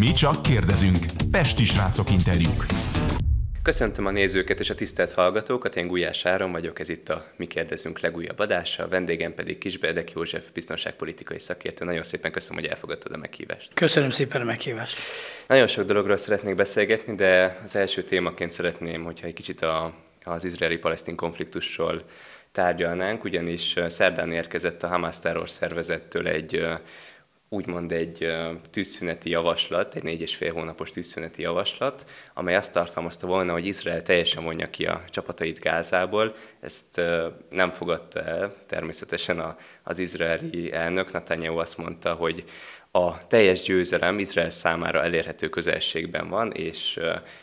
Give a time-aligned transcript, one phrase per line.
[0.00, 0.96] Mi csak kérdezünk.
[1.30, 2.66] Pesti srácok interjúk.
[3.62, 7.46] Köszöntöm a nézőket és a tisztelt hallgatókat, én Gulyás Áron vagyok, ez itt a Mi
[7.46, 11.84] kérdezünk legújabb adása, a vendégem pedig Kisberdek József, biztonságpolitikai szakértő.
[11.84, 13.74] Nagyon szépen köszönöm, hogy elfogadtad a meghívást.
[13.74, 14.98] Köszönöm szépen a meghívást.
[15.46, 20.44] Nagyon sok dologról szeretnék beszélgetni, de az első témaként szeretném, hogyha egy kicsit a, az
[20.44, 22.02] izraeli-palesztin konfliktusról
[22.52, 26.66] tárgyalnánk, ugyanis szerdán érkezett a Hamas terror szervezettől egy
[27.52, 28.32] úgymond egy
[28.70, 34.02] tűzszüneti javaslat, egy négy és fél hónapos tűzszüneti javaslat, amely azt tartalmazta volna, hogy Izrael
[34.02, 36.34] teljesen vonja ki a csapatait Gázából.
[36.60, 37.00] Ezt
[37.50, 41.12] nem fogadta el természetesen az izraeli elnök.
[41.12, 42.44] Netanyahu azt mondta, hogy
[42.92, 47.00] a teljes győzelem Izrael számára elérhető közelségben van, és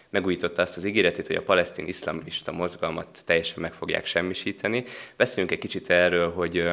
[0.09, 4.83] megújította azt az ígéretét, hogy a palesztin iszlamista mozgalmat teljesen meg fogják semmisíteni.
[5.17, 6.69] Beszéljünk egy kicsit erről, hogy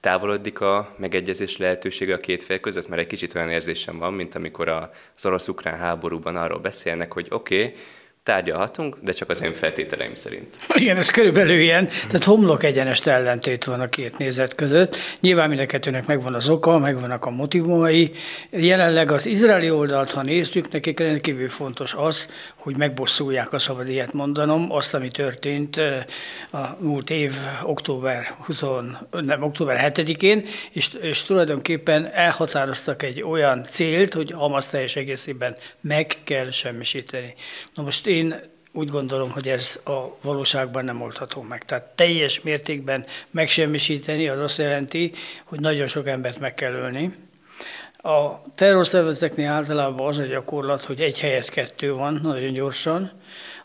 [0.00, 4.34] távolodik a megegyezés lehetősége a két fél között, mert egy kicsit olyan érzésem van, mint
[4.34, 7.74] amikor az orosz-ukrán háborúban arról beszélnek, hogy oké, okay,
[8.22, 10.56] tárgyalhatunk, de csak az én feltételeim szerint.
[10.74, 14.96] Igen, ez körülbelül ilyen, tehát homlok egyenest ellentét van a két nézet között.
[15.20, 18.12] Nyilván mind a kettőnek megvan az oka, megvannak a motivumai.
[18.50, 24.12] Jelenleg az izraeli oldalt, ha nézzük, nekik rendkívül fontos az, hogy megbosszulják, a szabad ilyet
[24.12, 25.76] mondanom, azt, ami történt
[26.52, 28.64] a múlt év október 20,
[29.10, 36.16] nem, október 7-én, és, és tulajdonképpen elhatároztak egy olyan célt, hogy Hamas teljes egészében meg
[36.24, 37.34] kell semmisíteni.
[37.74, 38.34] Na most én
[38.72, 41.64] úgy gondolom, hogy ez a valóságban nem oldható meg.
[41.64, 45.12] Tehát teljes mértékben megsemmisíteni az azt jelenti,
[45.44, 47.12] hogy nagyon sok embert meg kell ölni.
[47.92, 53.12] A terrorszervezeteknél általában az a gyakorlat, hogy egy helyez kettő van, nagyon gyorsan,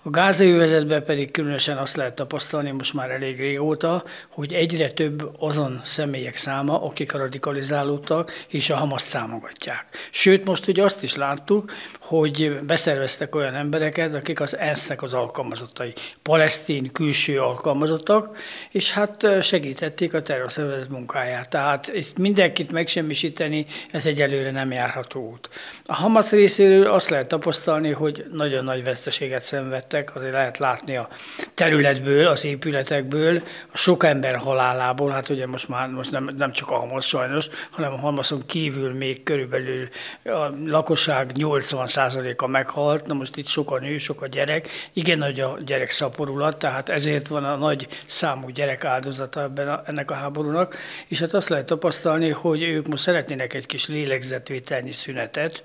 [0.08, 5.31] a gázai övezetben pedig különösen azt lehet tapasztalni most már elég régóta, hogy egyre több
[5.39, 9.86] azon személyek száma, akik radikalizálódtak, és a Hamas támogatják.
[10.12, 15.94] Sőt, most ugye azt is láttuk, hogy beszerveztek olyan embereket, akik az ensz az alkalmazottai,
[16.22, 18.38] palesztin külső alkalmazottak,
[18.72, 21.50] és hát segítették a terrorszervezet munkáját.
[21.50, 25.50] Tehát itt mindenkit megsemmisíteni, ez egyelőre nem járható út.
[25.85, 30.97] A Hamas részéről azt lehet tapasztalni, hogy nagyon nagy veszteséget szenvedtek lettek, azért lehet látni
[30.97, 31.07] a
[31.53, 33.41] területből, az épületekből,
[33.72, 37.50] a sok ember halálából, hát ugye most már most nem, nem csak a Hamas sajnos,
[37.72, 39.88] hanem a Hamason kívül még körülbelül
[40.23, 45.39] a lakosság 80%-a meghalt, na most itt sok a nő, sok a gyerek, igen nagy
[45.39, 50.13] a gyerek szaporulat, tehát ezért van a nagy számú gyerek áldozata ebben a, ennek a
[50.13, 50.75] háborúnak,
[51.07, 55.63] és hát azt lehet tapasztalni, hogy ők most szeretnének egy kis lélegzetvételnyi szünetet.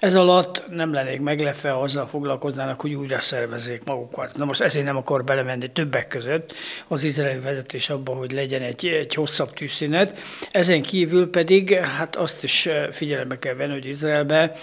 [0.00, 4.36] Ez alatt nem lennék meglepve, azzal foglalkoznának, hogy újra szervezik szervezzék magukat.
[4.36, 6.54] Na most ezért nem akar belemenni többek között
[6.88, 10.18] az izraeli vezetés abba, hogy legyen egy, egy hosszabb tűzszünet.
[10.50, 14.56] Ezen kívül pedig hát azt is figyelembe kell venni, hogy Izraelbe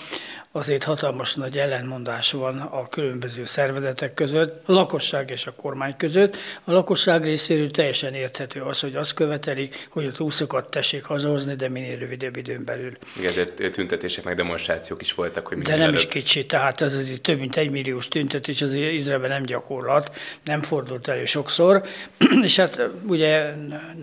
[0.55, 6.37] azért hatalmas nagy ellenmondás van a különböző szervezetek között, a lakosság és a kormány között.
[6.63, 11.69] A lakosság részéről teljesen érthető az, hogy azt követelik, hogy a túszokat tessék hazahozni, de
[11.69, 12.97] minél rövidebb időn belül.
[13.17, 15.95] Igen, ezért tüntetések meg demonstrációk is voltak, hogy De nem előbb.
[15.95, 20.61] is kicsi, tehát ez az több mint egy milliós tüntetés az Izraelben nem gyakorlat, nem
[20.61, 21.83] fordult elő sokszor,
[22.43, 23.53] és hát ugye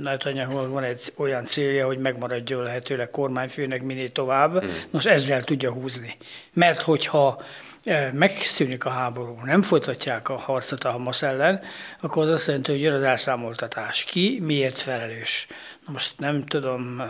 [0.02, 4.68] Netanyahu van egy olyan célja, hogy megmaradjon lehetőleg kormányfőnek minél tovább, mm.
[4.90, 6.16] most ezzel tudja húzni.
[6.52, 7.42] Mert hogyha
[7.84, 11.60] e, megszűnik a háború, nem folytatják a harcot a Hamas ellen,
[12.00, 14.04] akkor az azt jelenti, hogy jön az elszámoltatás.
[14.04, 15.46] Ki miért felelős?
[15.86, 17.02] Most nem tudom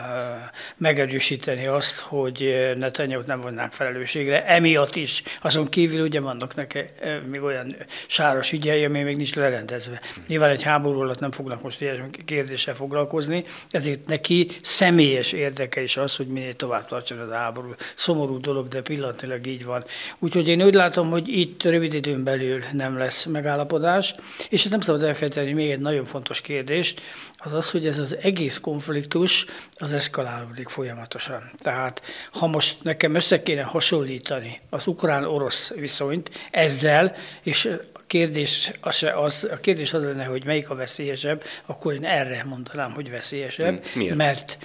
[0.76, 4.46] megerősíteni azt, hogy Netanyahu nem vonnák felelősségre.
[4.46, 6.84] Emiatt is, azon kívül ugye vannak neki
[7.30, 7.76] még olyan
[8.06, 10.00] sáros ügyei, ami még nincs lerendezve.
[10.26, 15.96] Nyilván egy háború alatt nem fognak most ilyen kérdéssel foglalkozni, ezért neki személyes érdeke is
[15.96, 17.74] az, hogy minél tovább tartson az háború.
[17.94, 19.84] Szomorú dolog, de pillanatilag így van.
[20.18, 24.14] Úgyhogy én úgy látom, hogy itt rövid időn belül nem lesz megállapodás,
[24.48, 27.02] és nem szabad elfelejteni még egy nagyon fontos kérdést,
[27.42, 31.50] az az, hogy ez az egész konfliktus az eszkalálódik folyamatosan.
[31.58, 32.02] Tehát
[32.32, 39.48] ha most nekem össze kéne hasonlítani az ukrán-orosz viszonyt ezzel, és a kérdés az, az,
[39.52, 43.84] a kérdés az lenne, hogy melyik a veszélyesebb, akkor én erre mondanám, hogy veszélyesebb.
[43.94, 44.16] Miért?
[44.16, 44.58] Mert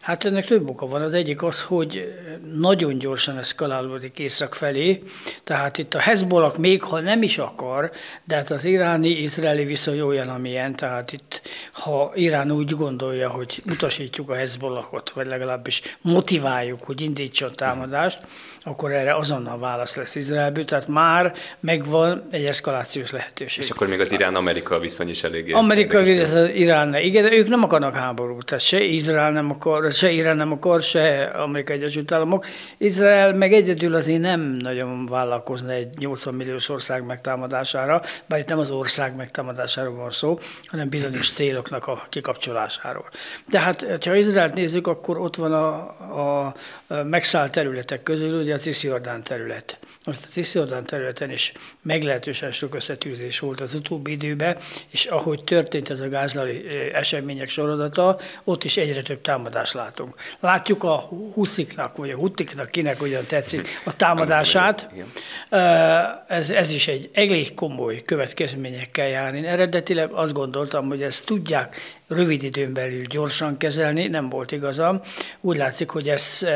[0.00, 1.02] Hát ennek több oka van.
[1.02, 2.14] Az egyik az, hogy
[2.54, 5.02] nagyon gyorsan eszkalálódik észak felé,
[5.44, 7.90] tehát itt a Hezbollah még ha nem is akar,
[8.24, 11.42] de hát az iráni-izraeli viszony olyan, amilyen, tehát itt
[11.72, 18.26] ha Irán úgy gondolja, hogy utasítjuk a Hezbollahot, vagy legalábbis motiváljuk, hogy indítson támadást,
[18.64, 23.64] akkor erre azonnal válasz lesz Izraelből, tehát már megvan egy eszkalációs lehetőség.
[23.64, 25.52] És akkor még az Irán-Amerika viszony is eléggé.
[25.52, 30.10] Amerika, az Irán, igen, de ők nem akarnak háborút, tehát se Izrael nem akar, se
[30.10, 32.46] Irán nem akar, se Amerikai Egyesült Államok.
[32.78, 38.58] Izrael meg egyedül azért nem nagyon vállalkozna egy 80 milliós ország megtámadására, bár itt nem
[38.58, 43.08] az ország megtámadásáról van szó, hanem bizonyos céloknak a kikapcsolásáról.
[43.48, 45.74] De hát, ha Izraelt nézzük, akkor ott van a,
[46.20, 46.54] a,
[46.86, 49.78] a megszállt területek közül ugye a Cisziordán terület.
[50.04, 51.52] Most a Cisziordán területen is
[51.82, 54.56] meglehetősen sok összetűzés volt az utóbbi időben,
[54.90, 60.14] és ahogy történt ez a gázlali események sorozata, ott is egyre több támadást látunk.
[60.40, 60.96] Látjuk a
[61.32, 64.90] husziknak, vagy a hutiknak, kinek ugyan tetszik, a támadását.
[66.26, 69.34] Ez, ez is egy elég komoly következményekkel jár.
[69.34, 71.76] Én eredetileg azt gondoltam, hogy ezt tudják
[72.08, 75.00] rövid időn belül gyorsan kezelni, nem volt igazam.
[75.40, 76.46] Úgy látszik, hogy ez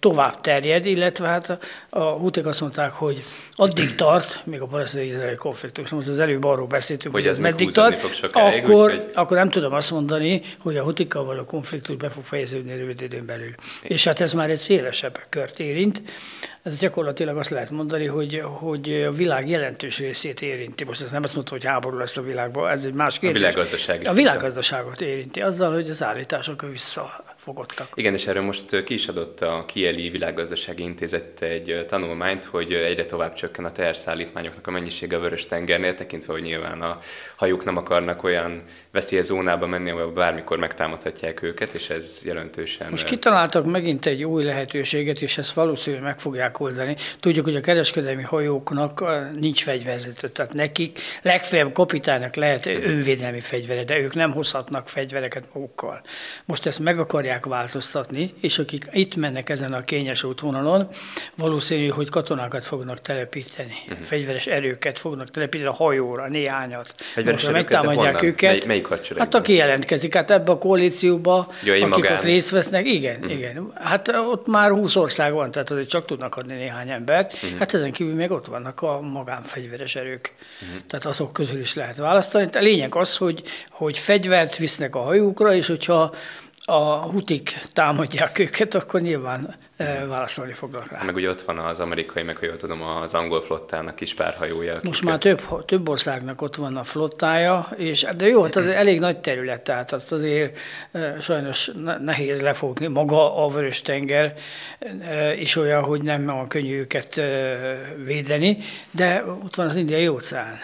[0.00, 1.58] tovább terjed, illetve hát
[1.88, 6.66] a, hutek azt mondták, hogy addig tart, még a palesztin-izraeli konfliktus, most az előbb arról
[6.66, 9.06] beszéltünk, hogy, hogy ez meddig tart, sokáig, akkor, úgy, hogy...
[9.14, 13.26] akkor nem tudom azt mondani, hogy a hutikkal való konfliktus be fog fejeződni rövid időn
[13.26, 13.54] belül.
[13.82, 16.02] És hát ez már egy szélesebb kört érint.
[16.62, 20.84] Ez gyakorlatilag azt lehet mondani, hogy, hogy a világ jelentős részét érinti.
[20.84, 23.42] Most ez nem azt mondta, hogy háború lesz a világban, ez egy más kérdés.
[23.42, 27.88] A világgazdaság A világgazdaságot érinti, azzal, hogy az állítások vissza fogottak.
[27.94, 33.04] Igen, és erről most ki is adott a Kieli Világgazdasági Intézet egy tanulmányt, hogy egyre
[33.04, 36.98] tovább csökken a teherszállítmányoknak a mennyisége a Vörös-tengernél, tekintve, hogy nyilván a
[37.36, 42.90] hajók nem akarnak olyan veszélyes zónába menni, ahol bármikor megtámadhatják őket, és ez jelentősen...
[42.90, 46.96] Most kitaláltak megint egy új lehetőséget, és ezt valószínűleg meg fogják oldani.
[47.20, 49.04] Tudjuk, hogy a kereskedelmi hajóknak
[49.38, 56.00] nincs fegyverzete, tehát nekik legfeljebb kapitánynak lehet önvédelmi fegyvere, de ők nem hozhatnak fegyvereket magukkal.
[56.44, 60.88] Most ezt meg akarják változtatni, és akik itt mennek ezen a kényes útvonalon,
[61.34, 64.04] valószínű, hogy katonákat fognak telepíteni, uh-huh.
[64.04, 66.92] fegyveres erőket fognak telepíteni a hajóra, néhányat.
[66.96, 68.50] Fegyveres Most, erőket, megtámadják őket.
[68.50, 69.22] Mely, mely melyik hadsereg?
[69.22, 72.16] Hát aki jelentkezik, hát ebbe a koalícióba, ja, akik magán.
[72.16, 73.32] ott részt vesznek, igen, uh-huh.
[73.32, 73.72] igen.
[73.74, 77.32] Hát ott már 20 ország van, tehát azért csak tudnak adni néhány embert.
[77.32, 77.58] Uh-huh.
[77.58, 80.34] Hát ezen kívül még ott vannak a magánfegyveres erők.
[80.62, 80.78] Uh-huh.
[80.86, 82.48] Tehát azok közül is lehet választani.
[82.52, 86.14] A lényeg az, hogy, hogy fegyvert visznek a hajókra, és hogyha
[86.70, 89.54] a hutik támadják őket, akkor nyilván
[90.08, 91.02] válaszolni fognak rá.
[91.04, 94.34] Meg ugye ott van az amerikai, meg ha jól tudom, az angol flottának is pár
[94.34, 94.70] hajója.
[94.70, 94.86] Akiket...
[94.86, 99.00] Most már több, több országnak ott van a flottája, és, de jó, hát az elég
[99.00, 100.58] nagy terület, tehát azt azért
[101.20, 101.70] sajnos
[102.00, 102.86] nehéz lefogni.
[102.86, 104.34] Maga a Vörös-tenger
[105.38, 107.20] is olyan, hogy nem olyan könnyű őket
[108.04, 108.58] védeni,
[108.90, 110.58] de ott van az indiai óceán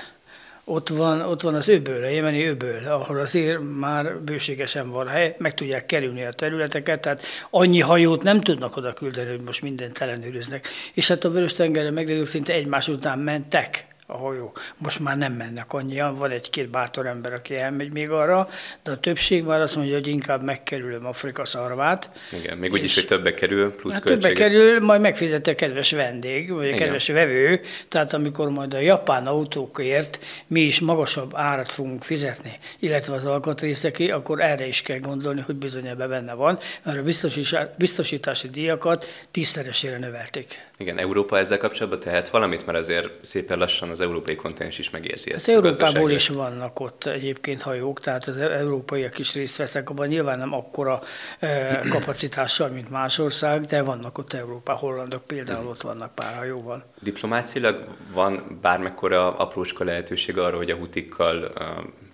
[0.68, 5.34] ott van, ott van az öböl, a jemeni öböl, ahol azért már bőségesen van hely,
[5.38, 9.98] meg tudják kerülni a területeket, tehát annyi hajót nem tudnak oda küldeni, hogy most mindent
[9.98, 10.68] ellenőriznek.
[10.94, 14.52] És hát a Vörös-tengerre megnézzük, szinte egymás után mentek a hajó.
[14.76, 18.48] Most már nem mennek annyian, van egy-két bátor ember, aki elmegy még arra,
[18.82, 22.10] de a többség már azt mondja, hogy inkább megkerülöm Afrika szarvát.
[22.32, 26.52] Igen, még úgyis, hogy többe kerül, plusz hát többe kerül, majd megfizette a kedves vendég,
[26.52, 26.78] vagy a Igen.
[26.78, 33.14] kedves vevő, tehát amikor majd a japán autókért mi is magasabb árat fogunk fizetni, illetve
[33.14, 37.02] az alkatrészeké, akkor erre is kell gondolni, hogy bizony ebben benne van, mert a
[37.76, 40.64] biztosítási díjakat tízszeresére növelték.
[40.78, 45.32] Igen, Európa ezzel kapcsolatban tehet valamit, mert azért szépen lassan az európai kontinens is megérzi
[45.32, 45.48] ezt.
[45.48, 50.38] Az Európából is vannak ott egyébként hajók, tehát az európaiak is részt vesznek, abban nyilván
[50.38, 51.02] nem akkora
[51.38, 56.84] eh, kapacitással, mint más ország, de vannak ott Európa, hollandok például ott vannak pár hajóval.
[57.00, 57.82] Diplomácilag
[58.12, 61.52] van bármekkora aprócska lehetőség arra, hogy a hutikkal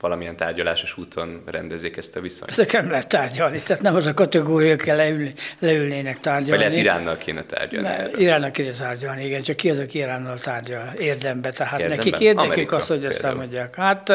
[0.02, 2.50] valamilyen tárgyalásos úton rendezik ezt a viszonyt?
[2.50, 6.50] Ezek nem lehet tárgyalni, tehát nem az a kategória kell leülni, leülnének tárgyalni.
[6.50, 7.88] Vagy lehet Iránnal kéne tárgyalni.
[7.88, 11.96] Ne, Iránnal kéne tárgyalni, igen, csak ki az, aki Iránnal tárgyal érdembe, tehát érdemben?
[11.96, 13.74] nekik érdekük az, hogy ezt elmondják.
[13.74, 14.12] Hát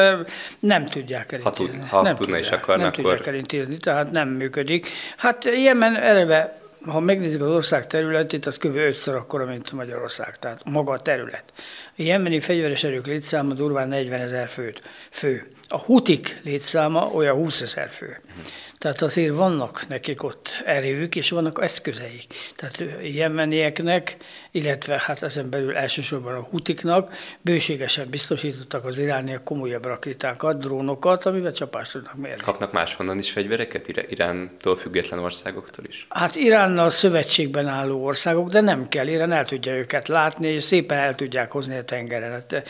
[0.58, 1.66] nem tudják elintézni.
[1.66, 3.02] Ha, tud, ha nem tudna tudják, is akarnak, nem akkor...
[3.02, 4.88] tudják elintézni, tehát nem működik.
[5.16, 8.76] Hát Jemen eleve ha megnézzük az ország területét, az kb.
[8.76, 11.44] ötször akkora, mint Magyarország, tehát maga a terület.
[11.86, 14.48] A jemeni fegyveres erők létszáma durván 40 ezer
[15.10, 15.46] fő.
[15.68, 18.20] A hutik létszáma olyan 20 ezer fő.
[18.78, 22.34] Tehát azért vannak nekik ott erők, és vannak eszközeik.
[22.56, 24.16] Tehát jemenieknek,
[24.50, 31.52] illetve hát ezen belül elsősorban a hutiknak bőségesen biztosítottak az irániak komolyabb rakétákat, drónokat, amivel
[31.52, 32.42] csapást tudnak mérni.
[32.42, 36.06] Kapnak máshonnan is fegyvereket, Irántól független országoktól is?
[36.08, 39.06] Hát Iránnal szövetségben álló országok, de nem kell.
[39.06, 42.30] Irán el tudja őket látni, és szépen el tudják hozni a tengeren.
[42.30, 42.68] Hát,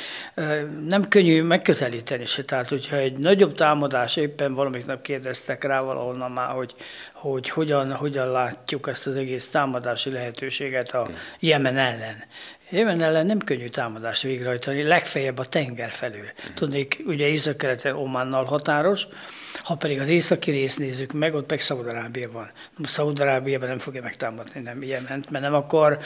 [0.86, 2.42] nem könnyű megközelíteni se.
[2.42, 6.74] Tehát, hogyha egy nagyobb támadás éppen valamit kérdeztek rá valahonnan már, hogy
[7.12, 12.24] hogy hogyan, hogyan látjuk ezt az egész támadási lehetőséget a Jemen ellen.
[12.68, 16.30] Jemen ellen nem könnyű támadást végrehajtani, legfeljebb a tenger felől.
[16.54, 19.06] Tudnék, ugye észak-keleten Ománnal határos,
[19.62, 22.50] ha pedig az északi részt nézzük meg, ott meg Szaudarábia van.
[22.82, 25.98] Szaudarábiában nem fogja megtámadni nem Jement, mert nem akar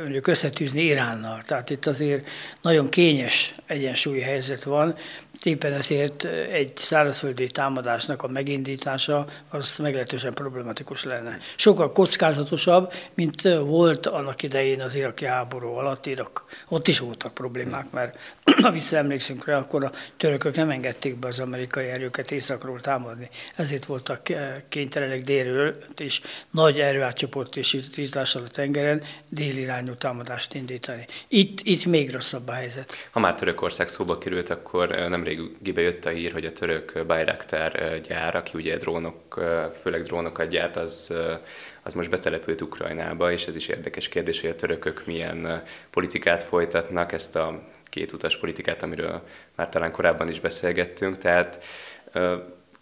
[0.00, 1.42] mondjuk összetűzni Iránnal.
[1.46, 2.28] Tehát itt azért
[2.62, 4.96] nagyon kényes egyensúlyi helyzet van,
[5.42, 11.38] éppen ezért egy szárazföldi támadásnak a megindítása az meglehetősen problematikus lenne.
[11.56, 16.44] Sokkal kockázatosabb, mint volt annak idején az iraki háború alatt, Irak.
[16.68, 21.40] Ott is voltak problémák, mert ha visszaemlékszünk rá, akkor a törökök nem engedték be az
[21.40, 22.30] amerikai erőket
[22.62, 23.28] északról támadni.
[23.56, 24.22] Ezért voltak
[24.68, 31.06] kénytelenek délről és nagy erőátcsoportosítással a tengeren délirányú támadást indítani.
[31.28, 33.08] Itt, itt még rosszabb a helyzet.
[33.10, 38.00] Ha már Törökország szóba került, akkor nem nemrégibe jött a hír, hogy a török Bayraktar
[38.08, 39.40] gyár, aki ugye drónok,
[39.82, 41.14] főleg drónokat gyárt, az,
[41.82, 47.12] az most betelepült Ukrajnába, és ez is érdekes kérdés, hogy a törökök milyen politikát folytatnak,
[47.12, 49.22] ezt a két utas politikát, amiről
[49.56, 51.64] már talán korábban is beszélgettünk, tehát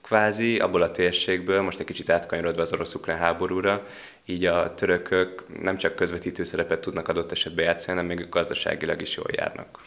[0.03, 3.87] kvázi abból a térségből, most egy kicsit átkanyarodva az orosz-ukrán háborúra,
[4.25, 9.17] így a törökök nem csak közvetítő szerepet tudnak adott esetben játszani, hanem még gazdaságilag is
[9.17, 9.79] jól járnak.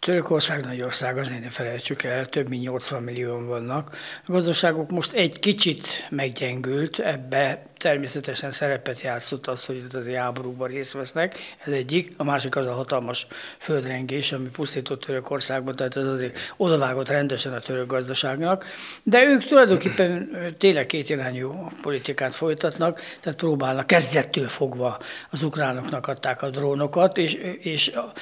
[0.00, 3.96] Törökország nagy ország, azért ne felejtsük el, több mint 80 millióan vannak.
[4.26, 10.92] A gazdaságok most egy kicsit meggyengült, ebbe természetesen szerepet játszott az, hogy az háborúban részt
[10.92, 12.12] vesznek, ez egyik.
[12.16, 13.26] A másik az a hatalmas
[13.58, 18.64] földrengés, ami pusztított Törökországban, tehát ez azért odavágott rendesen a török gazdaságnak.
[19.02, 24.98] De ők tulajdonképpen tényleg kétirányú politikát folytatnak, tehát próbálnak kezdettől fogva
[25.30, 28.12] az ukránoknak adták a drónokat, és, és a,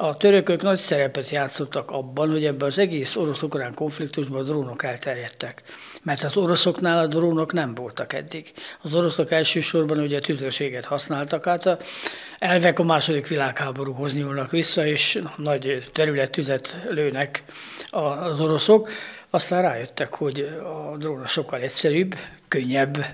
[0.00, 5.62] a törökök nagy szerepet játszottak abban, hogy ebben az egész orosz-ukrán konfliktusban a drónok elterjedtek.
[6.02, 8.52] Mert az oroszoknál a drónok nem voltak eddig.
[8.82, 11.78] Az oroszok elsősorban ugye tüzérséget használtak, hát a
[12.38, 17.44] elvek a második világháborúhoz nyúlnak vissza, és nagy területtüzet lőnek
[17.90, 18.88] az oroszok.
[19.30, 20.60] Aztán rájöttek, hogy
[20.92, 22.16] a drón sokkal egyszerűbb,
[22.48, 23.04] könnyebb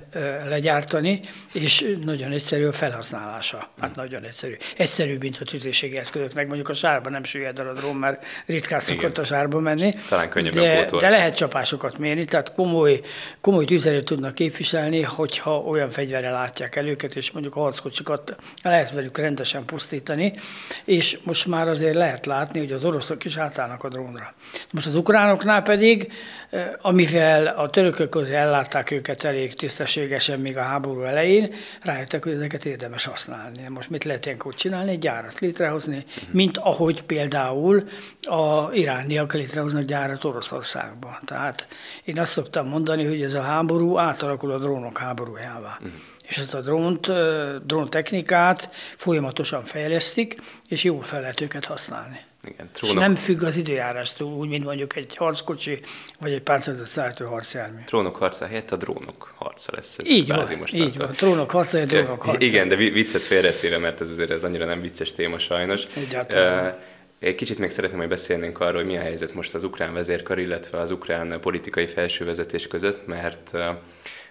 [0.48, 1.20] legyártani,
[1.52, 3.68] és nagyon egyszerű a felhasználása.
[3.80, 4.56] Hát nagyon egyszerű.
[4.76, 6.46] Egyszerűbb, mint a tüzérségi eszközöknek.
[6.46, 9.94] Mondjuk a sárba nem süllyed el a drón, mert ritkán szokott a sárba menni.
[10.08, 13.00] Talán könnyebben de, de lehet csapásokat mérni, tehát komoly,
[13.40, 18.90] komoly tüzerőt tudnak képviselni, hogyha olyan fegyverrel látják el őket, és mondjuk a harckocsikat lehet
[18.90, 20.32] velük rendesen pusztítani,
[20.84, 24.34] és most már azért lehet látni, hogy az oroszok is átállnak a drónra.
[24.72, 26.03] Most az ukránoknál pedig,
[26.80, 32.64] amivel a törökök közé ellátták őket elég tisztességesen még a háború elején, rájöttek, hogy ezeket
[32.64, 33.68] érdemes használni.
[33.68, 34.98] Most mit lehet ilyenkor csinálni?
[34.98, 37.82] Gyárat létrehozni, mint ahogy például
[38.22, 41.18] a irániak létrehoznak gyárat Oroszországban.
[41.24, 41.68] Tehát
[42.04, 45.78] én azt szoktam mondani, hogy ez a háború átalakul a drónok háborújává.
[45.80, 45.92] Uh-huh
[46.28, 47.12] és ezt a drónt,
[47.66, 52.20] drón technikát folyamatosan fejlesztik, és jól fel lehet őket használni.
[52.44, 52.96] Igen, trónok...
[52.96, 55.80] És nem függ az időjárástól, úgy, mint mondjuk egy harckocsi,
[56.20, 57.78] vagy egy páncélozott szállító harcjármű.
[57.86, 59.98] Trónok harca helyett a drónok harca lesz.
[59.98, 61.12] Ez így van, most így van.
[61.12, 62.44] Trónok harca helyett drónok harca.
[62.44, 65.82] Igen, de viccet félretéve, mert ez azért ez annyira nem vicces téma sajnos.
[65.96, 66.78] Egyáltalán.
[67.18, 70.38] Egy kicsit még szeretném, hogy beszélnénk arról, hogy mi a helyzet most az ukrán vezérkar,
[70.38, 73.52] illetve az ukrán politikai felsővezetés között, mert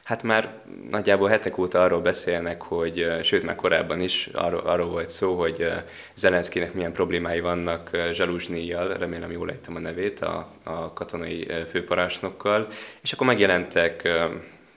[0.04, 0.54] Hát már
[0.90, 5.68] nagyjából hetek óta arról beszélnek, hogy, sőt már korábban is arról, arról volt szó, hogy
[6.16, 12.68] Zelenszkinek milyen problémái vannak Zsaluzsnyjal, remélem jól ejtem a nevét, a, a katonai főparancsnokkal,
[13.02, 14.10] és akkor megjelentek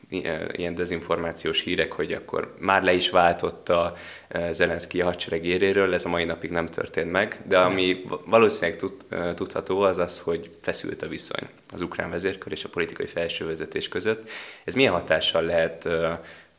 [0.08, 3.94] ilyen dezinformációs hírek, hogy akkor már le is váltotta
[4.50, 8.92] Zelenszky a hadsereg éréről, ez a mai napig nem történt meg, de ami valószínűleg tud,
[9.34, 14.28] tudható az az, hogy feszült a viszony az ukrán vezérkör és a politikai felsővezetés között.
[14.64, 15.88] Ez milyen hatással lehet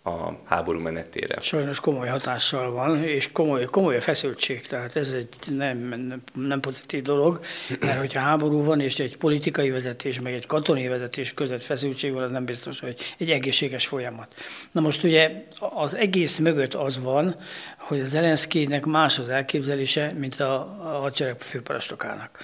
[0.08, 1.42] a háború menetére.
[1.42, 6.60] Sajnos komoly hatással van, és komoly, komoly a feszültség, tehát ez egy nem, nem, nem
[6.60, 7.40] pozitív dolog,
[7.80, 12.24] mert hogyha háború van, és egy politikai vezetés, meg egy katonai vezetés között feszültség van,
[12.24, 14.34] az nem biztos, hogy egy egészséges folyamat.
[14.72, 17.36] Na most ugye az egész mögött az van,
[17.78, 22.40] hogy az Zelenszkének más az elképzelése, mint a hadsereg főparancsnokának.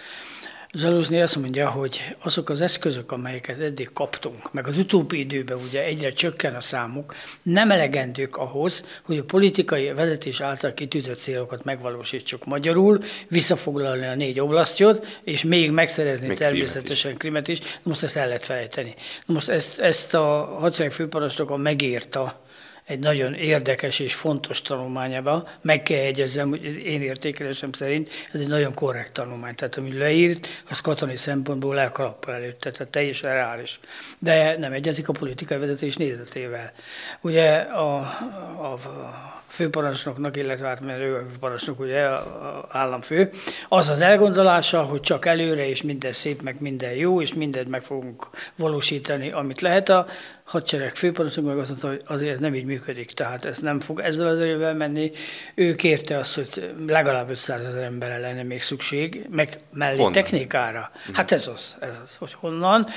[0.77, 5.83] Zsaluzsné azt mondja, hogy azok az eszközök, amelyeket eddig kaptunk, meg az utóbbi időben ugye
[5.83, 12.45] egyre csökken a számuk, nem elegendők ahhoz, hogy a politikai vezetés által kitűzött célokat megvalósítsuk.
[12.45, 17.59] Magyarul visszafoglalni a négy oblasztjot, és még megszerezni még természetesen krimet is.
[17.83, 18.95] Most ezt el lehet felejteni.
[19.25, 22.42] Most ezt, ezt a hadsereg főparancsnoka megírta
[22.85, 25.49] egy nagyon érdekes és fontos tanulmányába.
[25.61, 29.55] Meg kell jegyezzem, hogy én értékelésem szerint ez egy nagyon korrekt tanulmány.
[29.55, 33.79] Tehát ami leírt, az katonai szempontból lekalappal előtte, tehát teljesen reális.
[34.19, 36.71] De nem egyezik a politikai vezetés nézetével.
[37.21, 37.95] Ugye a,
[38.57, 38.77] a, a
[39.47, 43.31] főparancsnoknak, illetve hát mert ő a parancsnok, ugye a államfő,
[43.67, 47.81] az az elgondolása, hogy csak előre, és minden szép, meg minden jó, és mindent meg
[47.81, 49.89] fogunk valósítani, amit lehet.
[49.89, 50.07] A
[50.43, 53.99] hadsereg főparancsnok meg azt mondta, hogy azért ez nem így működik, tehát ez nem fog
[53.99, 55.11] ezzel az erővel menni.
[55.55, 60.11] Ő kérte azt, hogy legalább 500 ezer emberre lenne még szükség, meg mellé honnan?
[60.11, 60.91] technikára.
[61.13, 62.87] Hát ez az, ez az, hogy honnan.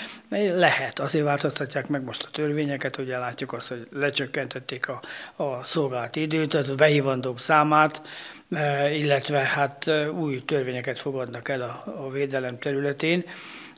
[0.54, 5.00] Lehet, azért változtatják meg most a törvényeket, ugye látjuk azt, hogy lecsökkentették a,
[5.42, 8.02] a szolgált időt, az a behívandók számát,
[8.50, 13.24] e, illetve hát e, új törvényeket fogadnak el a, a védelem területén.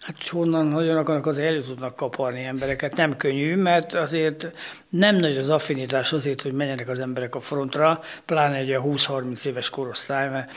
[0.00, 2.96] Hát honnan nagyon akarnak, az elő tudnak kaparni embereket.
[2.96, 4.52] Nem könnyű, mert azért
[4.88, 9.44] nem nagy az affinitás azért, hogy menjenek az emberek a frontra, pláne egy a 20-30
[9.44, 10.52] éves korosztály, mert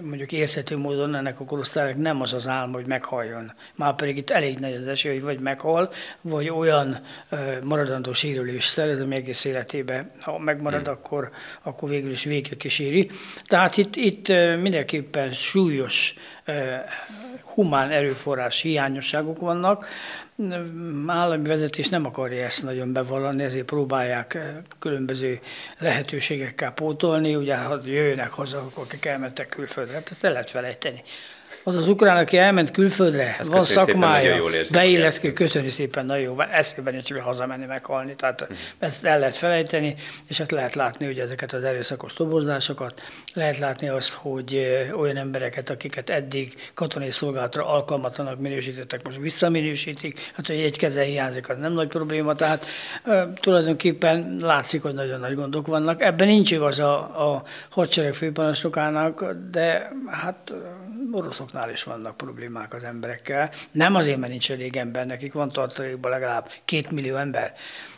[0.00, 3.52] mondjuk érthető módon ennek a korosztálynak nem az az álma, hogy meghalljon.
[3.74, 7.00] Már pedig itt elég nagy az esély, hogy vagy meghal, vagy olyan
[7.62, 10.92] maradandó sérülés szerez, ami egész életébe, ha megmarad, hmm.
[10.92, 11.30] akkor,
[11.62, 13.10] akkor végül is végig kíséri.
[13.44, 14.28] Tehát itt, itt
[14.60, 16.14] mindenképpen súlyos
[17.42, 19.86] humán erőforrás hiányosságok vannak,
[21.06, 24.38] állami vezetés nem akarja ezt nagyon bevallani, ezért próbálják
[24.78, 25.40] különböző
[25.78, 31.02] lehetőségekkel pótolni, ugye ha jöjjenek haza, akik elmentek külföldre, hát ezt el lehet felejteni
[31.64, 36.94] az az ukrán, aki elment külföldre, Ezt van szakmája, beilleszkedő, köszöni szépen, nagyon jó, eszében
[36.94, 38.56] nincs, hogy hazamenni, meghalni, tehát uh-huh.
[38.78, 39.94] ezt el lehet felejteni,
[40.28, 43.02] és hát lehet látni hogy ezeket az erőszakos toborzásokat,
[43.34, 44.66] lehet látni azt, hogy
[44.96, 51.48] olyan embereket, akiket eddig katonai szolgálatra alkalmatlanak minősítettek, most visszaminősítik, hát hogy egy keze hiányzik,
[51.48, 52.66] az nem nagy probléma, tehát
[53.04, 56.02] e, tulajdonképpen látszik, hogy nagyon nagy gondok vannak.
[56.02, 56.98] Ebben nincs igaz a,
[57.32, 60.52] a hadsereg főparancsnokának, de hát
[61.40, 63.50] oroszoknál is vannak problémák az emberekkel.
[63.70, 67.54] Nem azért, mert nincs elég ember, nekik van tartalékban legalább két millió ember,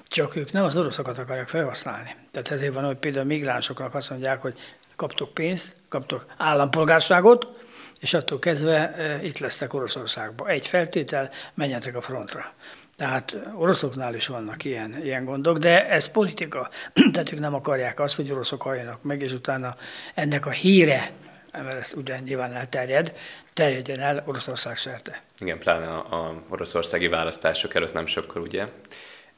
[0.09, 2.15] csak ők nem az oroszokat akarják felhasználni.
[2.31, 4.59] Tehát ezért van, hogy például a migránsoknak azt mondják, hogy
[4.97, 7.53] kaptok pénzt, kaptok állampolgárságot,
[8.01, 10.49] és attól kezdve e, itt lesztek Oroszországba.
[10.49, 12.53] Egy feltétel, menjetek a frontra.
[12.97, 16.69] Tehát oroszoknál is vannak ilyen, ilyen gondok, de ez politika.
[17.13, 19.77] Tehát ők nem akarják azt, hogy oroszok halljanak meg, és utána
[20.15, 21.11] ennek a híre
[21.53, 23.13] mert ez ugye nyilván elterjed,
[23.53, 25.23] terjedjen el Oroszország szerte.
[25.39, 28.67] Igen, pláne a, a oroszországi választások előtt nem sokkor, ugye?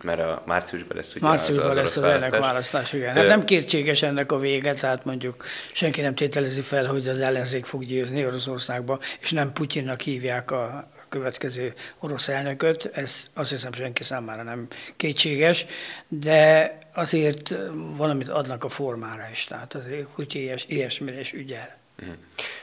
[0.03, 2.41] Mert a márciusban lesz ugye márciusban az, az lesz az választás.
[2.41, 3.15] választás, igen.
[3.15, 7.65] Hát nem kétséges ennek a vége, tehát mondjuk senki nem tételezi fel, hogy az ellenzék
[7.65, 14.03] fog győzni Oroszországba, és nem Putyinnak hívják a következő orosz elnököt, ez azt hiszem senki
[14.03, 15.67] számára nem kétséges,
[16.09, 17.55] de azért
[17.97, 21.83] valamit adnak a formára is, tehát azért Putyin ilyes, ilyesmire is ügyel.
[22.03, 22.11] Mhm.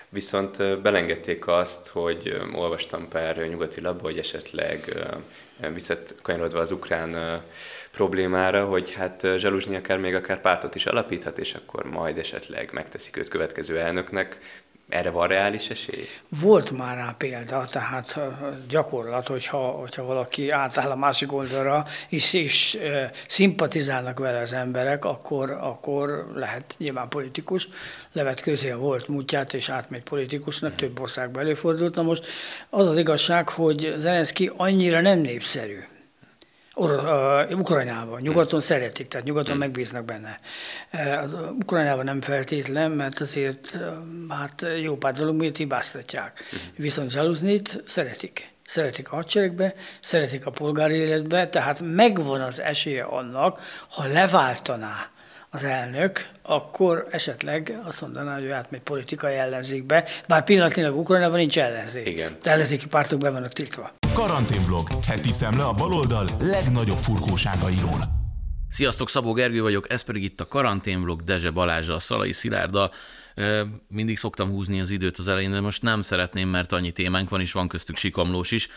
[0.09, 4.97] Viszont belengedték azt, hogy olvastam pár nyugati labba, hogy esetleg
[5.73, 7.41] visszakanyarodva az ukrán
[7.91, 13.17] problémára, hogy hát Zsaluzsnyi akár még akár pártot is alapíthat, és akkor majd esetleg megteszik
[13.17, 14.37] őt következő elnöknek.
[14.91, 16.07] Erre van reális esély?
[16.29, 18.19] Volt már rá példa, tehát
[18.69, 22.77] gyakorlat, hogyha, hogyha valaki átáll a másik oldalra, és, és
[23.27, 27.67] szimpatizálnak vele az emberek, akkor, akkor lehet nyilván politikus.
[28.11, 31.95] Levet közé a volt múltját, és átmegy politikusnak, több országban előfordult.
[31.95, 32.27] Na most
[32.69, 35.79] az az igazság, hogy Zelenszky annyira nem népszerű,
[36.73, 37.01] Orosz,
[37.51, 38.21] uh, Ukrajnában.
[38.21, 38.67] Nyugaton hmm.
[38.67, 39.59] szeretik, tehát nyugaton hmm.
[39.59, 40.37] megbíznak benne.
[40.93, 43.81] Uh, Ukrajnában nem feltétlen, mert azért uh,
[44.29, 46.43] hát jó pár dolog miért hibáztatják.
[46.49, 46.59] Hmm.
[46.75, 48.49] Viszont Zsaluznit szeretik.
[48.67, 55.09] Szeretik a hadseregbe, szeretik a polgári életbe, tehát megvan az esélye annak, ha leváltaná
[55.49, 61.59] az elnök, akkor esetleg azt mondaná, hogy ő átmegy politikai ellenzékbe, bár pillanatnyilag Ukrajnában nincs
[61.59, 62.07] ellenzék.
[62.07, 62.37] Igen.
[62.41, 63.91] De ellenzéki pártok be vannak tiltva.
[64.13, 64.87] Karanténvlog.
[65.07, 68.19] Heti szemle a baloldal legnagyobb furkóságairól.
[68.69, 72.91] Sziasztok, Szabó Gergő vagyok, ez pedig itt a karanténvlog Dezse Balázsa, Szalai Szilárda.
[73.87, 77.39] Mindig szoktam húzni az időt az elején, de most nem szeretném, mert annyi témánk van,
[77.39, 78.67] és van köztük sikamlós is.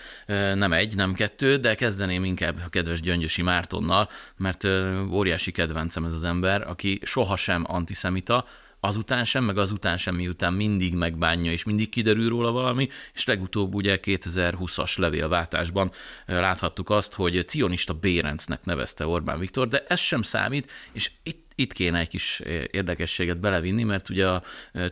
[0.54, 4.66] Nem egy, nem kettő, de kezdeném inkább a kedves Gyöngyösi Mártonnal, mert
[5.10, 8.44] óriási kedvencem ez az ember, aki sohasem antiszemita,
[8.84, 13.74] azután sem, meg azután sem, miután mindig megbánja, és mindig kiderül róla valami, és legutóbb
[13.74, 15.90] ugye 2020-as levélváltásban
[16.26, 21.72] láthattuk azt, hogy cionista Bérencnek nevezte Orbán Viktor, de ez sem számít, és itt itt
[21.72, 24.42] kéne egy kis érdekességet belevinni, mert ugye a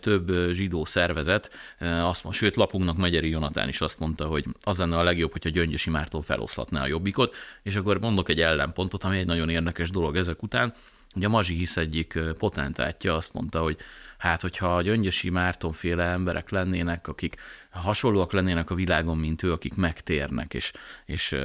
[0.00, 1.50] több zsidó szervezet,
[1.80, 5.50] azt mondja, sőt lapunknak Megyeri Jonatán is azt mondta, hogy az lenne a legjobb, hogyha
[5.50, 10.16] Gyöngyösi Márton feloszlatná a jobbikot, és akkor mondok egy ellenpontot, ami egy nagyon érdekes dolog
[10.16, 10.74] ezek után,
[11.14, 13.76] Ugye a Mazsi Hisz egyik potentátja azt mondta, hogy
[14.18, 17.36] hát hogyha a Gyöngyösi Márton féle emberek lennének, akik
[17.70, 20.72] hasonlóak lennének a világon, mint ő, akik megtérnek, és,
[21.06, 21.36] és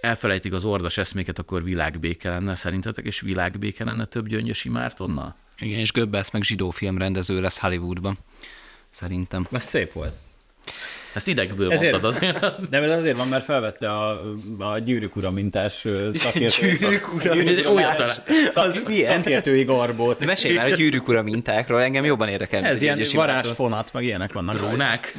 [0.00, 5.36] elfelejtik az ordas eszméket, akkor világbéke lenne szerintetek, és világbéke lenne több Gyöngyösi Mártonnal?
[5.58, 8.18] Igen, és Göbbels meg zsidó filmrendező lesz Hollywoodban.
[8.90, 9.46] Szerintem.
[9.50, 10.25] Ez szép volt.
[11.16, 12.70] Ezt idegből ezért, mondtad azért.
[12.70, 14.20] Nem, ez azért van, mert felvette a,
[14.58, 16.72] a gyűrűk ura mintás szakértő.
[16.72, 18.20] gyűrűk ura mintás.
[18.54, 19.16] Az milyen?
[19.16, 20.24] Szakértői garbót.
[20.24, 22.64] Mesélj már a gyűrűk ura mintákról, engem jobban érdekel.
[22.64, 24.70] Ez ilyen varázsfonat, meg ilyenek vannak.
[24.70, 25.14] Rónák.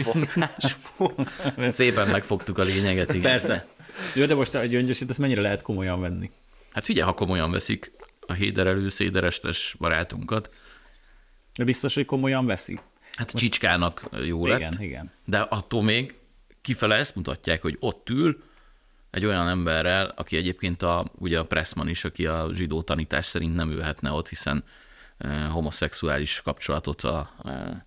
[1.71, 3.31] Szépen megfogtuk a lényeget, igen.
[3.31, 3.65] Persze.
[4.15, 6.31] Jó, de most a gyöngyösét ezt mennyire lehet komolyan venni?
[6.71, 10.49] Hát figyelj, ha komolyan veszik a héderelő széderestes barátunkat.
[11.55, 12.79] De biztos, hogy komolyan veszik.
[13.17, 13.43] Hát Most...
[13.43, 14.59] Csicskának jó lett.
[14.59, 15.11] Igen, igen.
[15.25, 16.15] De attól még
[16.61, 18.43] kifele ezt mutatják, hogy ott ül
[19.09, 23.55] egy olyan emberrel, aki egyébként a, ugye a Pressman is, aki a zsidó tanítás szerint
[23.55, 24.63] nem ülhetne ott, hiszen
[25.17, 27.85] e, homoszexuális kapcsolatot a e,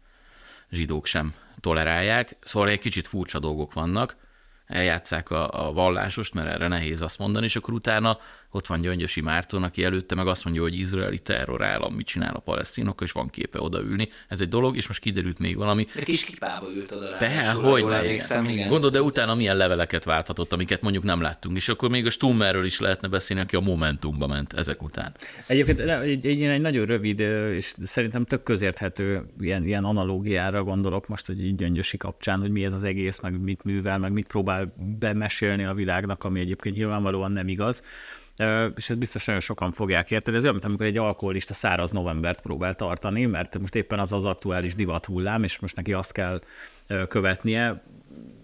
[0.71, 2.37] zsidók sem tolerálják.
[2.43, 4.16] Szóval egy kicsit furcsa dolgok vannak
[4.66, 8.19] eljátszák a, a vallásost, mert erre nehéz azt mondani, és akkor utána
[8.51, 12.39] ott van Gyöngyösi Márton, aki előtte meg azt mondja, hogy izraeli terrorállam mit csinál a
[12.39, 14.09] palesztinokkal, és van képe odaülni.
[14.29, 15.87] Ez egy dolog, és most kiderült még valami.
[15.95, 17.19] De kis kipába ült oda rá.
[17.19, 21.91] Be, hogy ne, Gondolod, de utána milyen leveleket válthatott, amiket mondjuk nem láttunk, és akkor
[21.91, 25.15] még a Stummerről is lehetne beszélni, aki a Momentumba ment ezek után.
[25.47, 27.21] Egyébként egy, egy, egy nagyon rövid,
[27.55, 32.65] és szerintem tök közérthető ilyen, ilyen analógiára gondolok most, hogy így Gyöngyösi kapcsán, hogy mi
[32.65, 37.33] ez az egész, meg mit művel, meg mit próbál bemesélni a világnak, ami egyébként nyilvánvalóan
[37.33, 37.83] nem igaz
[38.76, 40.37] és ezt biztos nagyon sokan fogják érteni.
[40.37, 44.24] Ez olyan, mint amikor egy alkoholista száraz novembert próbál tartani, mert most éppen az az
[44.24, 46.40] aktuális divat hullám, és most neki azt kell
[47.09, 47.83] követnie,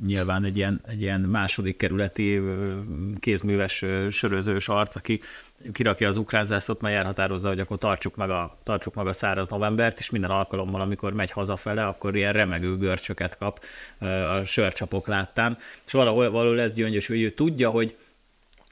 [0.06, 2.40] nyilván egy ilyen, egy ilyen második kerületi
[3.20, 5.20] kézműves sörözős arc, aki
[5.72, 9.98] kirakja az ukrán zászlót, elhatározza, hogy akkor tartsuk meg, a, tartsuk meg a száraz novembert,
[9.98, 13.64] és minden alkalommal, amikor megy hazafele, akkor ilyen remegő görcsöket kap
[14.38, 15.56] a sörcsapok láttán.
[15.86, 17.94] És valahol, valahol ez gyöngyös, hogy ő tudja, hogy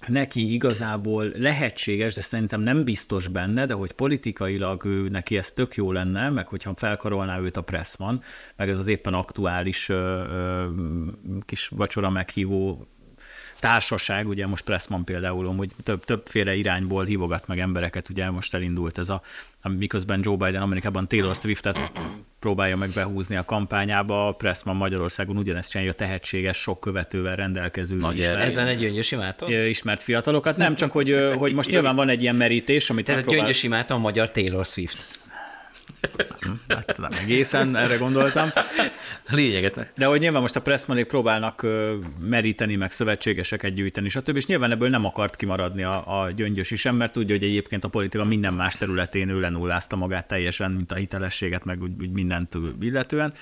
[0.09, 5.75] neki igazából lehetséges, de szerintem nem biztos benne, de hogy politikailag ő, neki ez tök
[5.75, 8.21] jó lenne, meg hogyha felkarolná őt a Pressman,
[8.57, 10.67] meg ez az éppen aktuális ö, ö,
[11.41, 12.87] kis vacsora meghívó
[13.65, 18.99] társaság, ugye most Pressman például, hogy több, többféle irányból hívogat meg embereket, ugye most elindult
[18.99, 19.23] ez a,
[19.69, 21.93] miközben Joe Biden Amerikában Taylor Swiftet
[22.39, 28.41] próbálja meg behúzni a kampányába, Pressman Magyarországon ugyanezt csinálja, tehetséges, sok követővel rendelkező Nagy ismert,
[28.41, 29.51] Ezen egy Gyöngyösi Máton?
[29.51, 30.57] Ismert fiatalokat.
[30.57, 33.45] Nem csak, hogy, hogy most nyilván van egy ilyen merítés, amit Tehát megpróbál...
[33.45, 35.07] Gyöngyösi Máton magyar Taylor Swift.
[36.69, 38.51] Hát nem egészen, erre gondoltam.
[39.31, 39.93] Lényeget.
[39.97, 41.67] De hogy nyilván most a Pressmanék próbálnak
[42.21, 44.37] meríteni, meg szövetségeseket gyűjteni, stb.
[44.37, 47.89] És nyilván ebből nem akart kimaradni a, a gyöngyös sem, mert tudja, hogy egyébként a
[47.89, 52.59] politika minden más területén ő lenullázta magát teljesen, mint a hitelességet, meg úgy, úgy mindent
[52.81, 53.33] illetően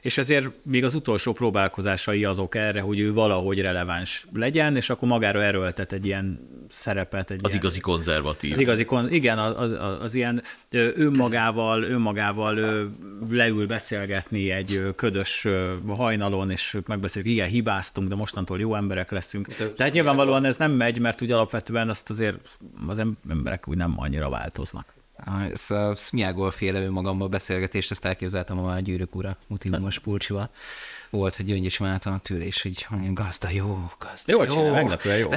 [0.00, 5.08] és ezért még az utolsó próbálkozásai azok erre, hogy ő valahogy releváns legyen, és akkor
[5.08, 7.30] magára erőltet egy ilyen szerepet.
[7.30, 8.52] Egy az ilyen, igazi konzervatív.
[8.52, 12.58] Az igazi, kon, igen, az, az, az ilyen önmagával, önmagával
[13.30, 15.46] leül beszélgetni egy ködös
[15.86, 19.46] hajnalon, és megbeszéljük, igen, hibáztunk, de mostantól jó emberek leszünk.
[19.46, 22.98] Több Tehát nyilvánvalóan ez nem megy, mert úgy alapvetően azt azért az
[23.28, 24.94] emberek úgy nem annyira változnak.
[25.52, 30.50] Ezt a Smiagol féle önmagamba beszélgetést, ezt elképzeltem a már gyűrűk ura mutimumos pulcsival.
[31.10, 34.42] Volt, hogy Gyöngyös Márton tőle, és így gazda jó, gazda jó.
[34.42, 35.28] Jó, meglepően jó.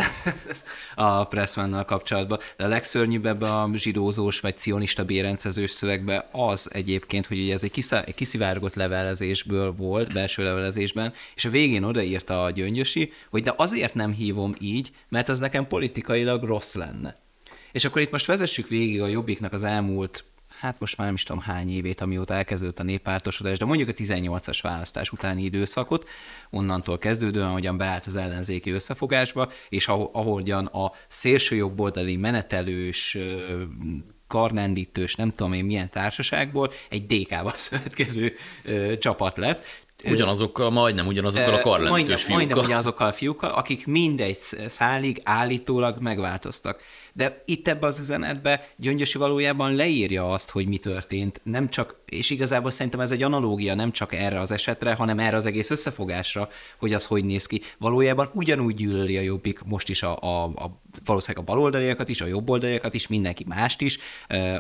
[0.96, 2.40] a Pressmannal kapcsolatban.
[2.58, 7.64] De a legszörnyűbb ebbe a zsidózós vagy cionista bérencezős szövegbe az egyébként, hogy ugye ez
[7.64, 13.44] egy, kiszá, egy kiszivárgott levelezésből volt, belső levelezésben, és a végén odaírta a Gyöngyösi, hogy
[13.44, 17.20] de azért nem hívom így, mert az nekem politikailag rossz lenne.
[17.72, 20.24] És akkor itt most vezessük végig a Jobbiknak az elmúlt
[20.62, 23.94] hát most már nem is tudom hány évét, amióta elkezdődött a néppártosodás, de mondjuk a
[23.94, 26.10] 18-as választás utáni időszakot,
[26.50, 33.18] onnantól kezdődően, ahogyan beállt az ellenzéki összefogásba, és ahogyan a szélső jobboldali menetelős
[34.28, 39.66] karnendítős, nem tudom én milyen társaságból egy DK-val szövetkező ö, csapat lett.
[40.04, 42.46] Ugyanazokkal, majdnem ugyanazokkal a karlendítős fiúkkal.
[42.46, 44.36] Majdnem ugyanazokkal a fiúkkal, akik mindegy
[44.68, 46.82] szálig állítólag megváltoztak.
[47.14, 52.30] De itt ebbe az üzenetbe Gyöngyösi valójában leírja azt, hogy mi történt, nem csak, és
[52.30, 56.50] igazából szerintem ez egy analógia nem csak erre az esetre, hanem erre az egész összefogásra,
[56.78, 57.62] hogy az hogy néz ki.
[57.78, 62.26] Valójában ugyanúgy gyűlöli a jobbik most is a, a, a valószínűleg a baloldaliakat is, a
[62.26, 63.98] jobboldaliakat is, mindenki mást is,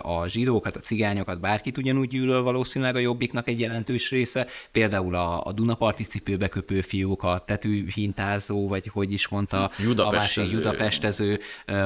[0.01, 5.45] a zsidókat, a cigányokat, bárkit ugyanúgy gyűlöl valószínűleg a jobbiknak egy jelentős része, például a,
[5.45, 10.41] a Dunaparti cipőbe köpő fiúk, a tetűhintázó, vagy hogy is mondta, Budapestező.
[10.41, 11.39] a másik Budapestező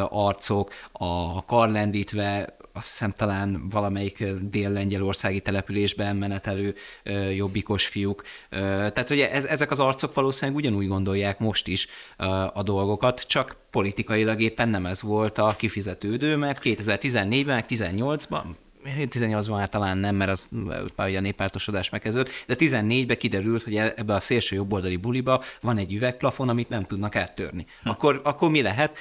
[0.10, 6.76] arcok, a karlendítve azt hiszem talán valamelyik dél-lengyelországi településben menetelő
[7.36, 8.24] jobbikos fiúk.
[8.50, 11.88] Tehát ugye ez, ezek az arcok valószínűleg ugyanúgy gondolják most is
[12.54, 18.44] a dolgokat, csak politikailag éppen nem ez volt a kifizetődő, mert 2014-ben, 2018-ban
[18.86, 20.48] 18-ban már talán nem, mert az
[20.96, 25.44] már ugye a néppártosodás megkezdődött, de 14-ben kiderült, hogy e- ebbe a szélső jobboldali buliba
[25.62, 27.66] van egy üvegplafon, amit nem tudnak áttörni.
[27.84, 27.90] Hm.
[27.90, 28.98] Akkor, akkor mi lehet?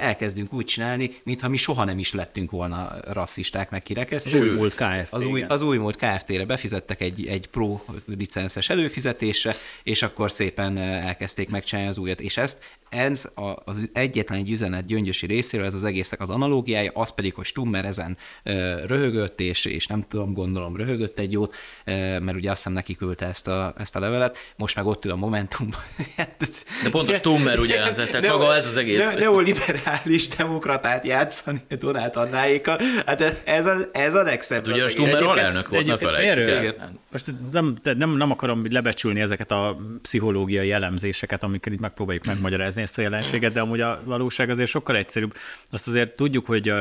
[0.00, 4.50] Elkezdünk úgy csinálni, mintha mi soha nem is lettünk volna rasszisták, meg kirekesztő.
[4.50, 5.12] Új múlt Kft.
[5.12, 10.78] Az új, az új múlt Kft-re befizettek egy, egy pro licenszes előfizetésre, és akkor szépen
[10.78, 12.20] elkezdték megcsinálni az újat.
[12.20, 13.28] És ezt ez
[13.64, 17.84] az egyetlen egy üzenet gyöngyösi részéről, ez az egésznek az analógiája, az pedig, hogy Stummer
[17.84, 18.16] ezen
[19.08, 23.26] röhögött, és, és nem tudom, gondolom röhögött egy jót, mert ugye azt hiszem neki küldte
[23.26, 25.80] ezt a, ezt a levelet, most meg ott ül a Momentumban.
[26.82, 28.98] De pontos Stummer ugye, ez, tehát ne, maga ez az egész.
[28.98, 34.66] Ne, neoliberális demokratát játszani Donát Annáéka, hát ez a, ez a legszebb.
[34.66, 36.96] Hát ugye a Stummer alelnök volt, ne felejtsük el.
[37.12, 42.98] Most nem, nem, nem akarom lebecsülni ezeket a pszichológiai elemzéseket, amikkel itt megpróbáljuk megmagyarázni ezt
[42.98, 45.34] a jelenséget, de amúgy a valóság azért sokkal egyszerűbb.
[45.70, 46.72] Azt azért tudjuk, hogy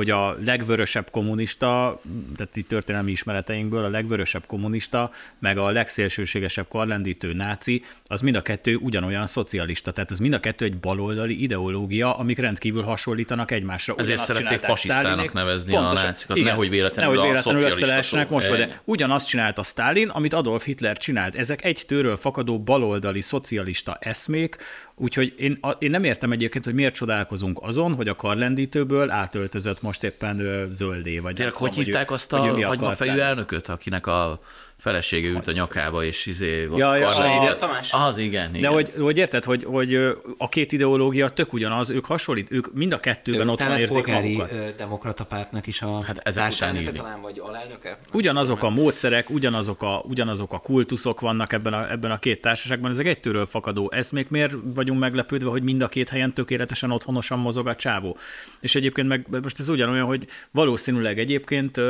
[0.00, 2.00] hogy a legvörösebb kommunista,
[2.36, 8.42] tehát itt történelmi ismereteinkből a legvörösebb kommunista, meg a legszélsőségesebb karlendítő náci, az mind a
[8.42, 9.90] kettő ugyanolyan szocialista.
[9.90, 13.94] Tehát ez mind a kettő egy baloldali ideológia, amik rendkívül hasonlítanak egymásra.
[13.98, 18.50] Ezért ugyanazt szerették fasisztának nevezni Pontosan, a nácikat, igen, nehogy véletlenül, nehogy véletlenül összelessenek most,
[18.50, 21.34] de ugyanazt csinálta Stalin, amit Adolf Hitler csinált.
[21.34, 24.56] Ezek egy tőről fakadó baloldali szocialista eszmék,
[25.02, 30.04] Úgyhogy én, én nem értem egyébként, hogy miért csodálkozunk azon, hogy a karlendítőből átöltözött most
[30.04, 31.18] éppen zöldé.
[31.18, 34.40] Vagy Tényleg, hogy hívták azt a fejű elnököt, akinek a
[34.80, 37.92] felesége ült a nyakába, és izé ott ja, ja, Tamás.
[37.92, 38.60] Az, igen, igen.
[38.60, 39.94] De hogy, hogy érted, hogy, hogy
[40.38, 44.74] a két ideológia tök ugyanaz, ők hasonlít, ők mind a kettőben ott van érzik magukat.
[44.76, 46.54] demokrata pártnak is a hát ezek
[46.94, 47.98] talán, vagy alelnöke?
[48.12, 52.90] Ugyanazok a módszerek, ugyanazok a, ugyanazok a kultuszok vannak ebben a, ebben a két társaságban,
[52.90, 54.28] ezek egytőről fakadó eszmék.
[54.28, 58.16] Miért vagyunk meglepődve, hogy mind a két helyen tökéletesen otthonosan mozog a csávó?
[58.60, 61.80] És egyébként meg most ez ugyanolyan, hogy valószínűleg egyébként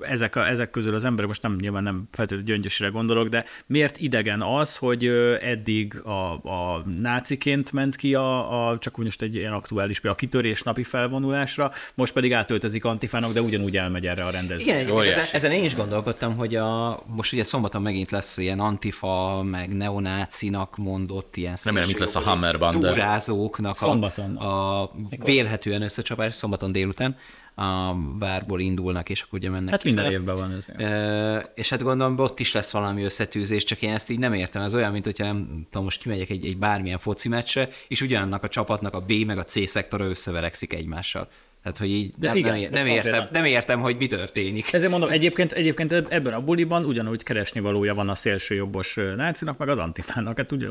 [0.00, 3.98] ezek, a, ezek közül az emberek, most nem nyilván nem feltétlenül gyöngyösre gondolok, de miért
[3.98, 5.06] idegen az, hogy
[5.40, 10.14] eddig a, a náciként ment ki a, a csak úgy most egy ilyen aktuális a
[10.14, 14.80] kitörés napi felvonulásra, most pedig átöltözik antifának, de ugyanúgy elmegy erre a rendezvényre.
[14.80, 19.42] Igen, ezen, ezen, én is gondolkodtam, hogy a, most ugye szombaton megint lesz ilyen antifa,
[19.42, 22.80] meg neonácinak mondott ilyen Remélem, itt lesz a Hammerband.
[22.80, 24.90] Túrázóknak a, a
[25.24, 27.16] vélhetően összecsapás szombaton délután
[27.54, 30.12] a várból indulnak, és akkor ugye mennek Hát minden fel.
[30.12, 30.66] évben van ez.
[30.76, 34.62] E, és hát gondolom, ott is lesz valami összetűzés, csak én ezt így nem értem.
[34.62, 38.42] Ez olyan, mint hogyha nem tudom, most kimegyek egy, egy bármilyen foci meccsre, és ugyanannak
[38.42, 41.28] a csapatnak a B meg a C szektora összeverekszik egymással.
[41.62, 44.72] Tehát, hogy így De nem, igen, nem, nem, értem, nem értem, hogy mi történik.
[44.72, 49.58] Ezért mondom, egyébként, egyébként ebben a buliban ugyanúgy keresni valója van a szélső jobbos nácinak,
[49.58, 50.68] meg az antifának, hát ugye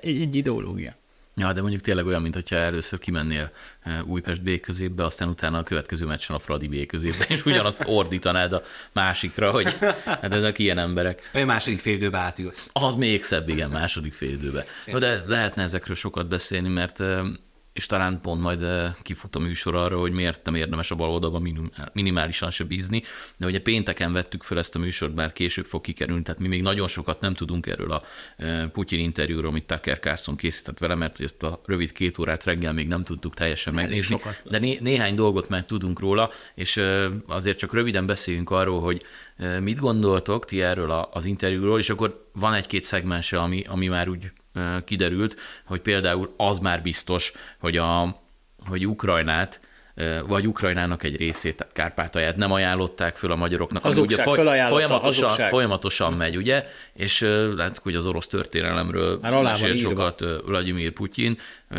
[0.00, 0.96] egy ideológia.
[1.38, 5.62] Ja, de mondjuk tényleg olyan, mintha először kimennél eh, Újpest B középbe, aztán utána a
[5.62, 10.78] következő meccsen a Fradi B középbe, és ugyanazt ordítanád a másikra, hogy hát ezek ilyen
[10.78, 11.30] emberek.
[11.32, 12.70] Vagy második félidőbe átülsz.
[12.72, 14.64] Az még szebb, igen, második félidőbe.
[14.98, 17.20] De lehetne ezekről sokat beszélni, mert eh,
[17.78, 18.64] és talán pont majd
[19.02, 23.02] kifut a műsor arra, hogy miért nem érdemes a bal oldalban minimálisan se bízni,
[23.36, 26.62] de ugye pénteken vettük fel ezt a műsort, bár később fog kikerülni, tehát mi még
[26.62, 28.02] nagyon sokat nem tudunk erről a
[28.72, 32.88] Putyin interjúról, amit Tucker Carlson készített vele, mert ezt a rövid két órát reggel még
[32.88, 34.42] nem tudtuk teljesen megnézni, sokat.
[34.44, 36.82] de né- néhány dolgot már tudunk róla, és
[37.26, 39.02] azért csak röviden beszéljünk arról, hogy
[39.60, 44.30] mit gondoltok ti erről az interjúról, és akkor van egy-két szegmense, ami, ami már úgy
[44.84, 48.22] kiderült, hogy például az már biztos, hogy, a,
[48.66, 49.60] hogy Ukrajnát
[50.26, 53.82] vagy Ukrajnának egy részét, tehát Kárpátalját nem ajánlották föl a magyaroknak.
[53.82, 57.20] Hazugság, ugye foly- folyamatosan, folyamatosan megy, ugye, és
[57.56, 61.36] látjuk, hogy az orosz történelemről mesél sokat Vladimir Putyin,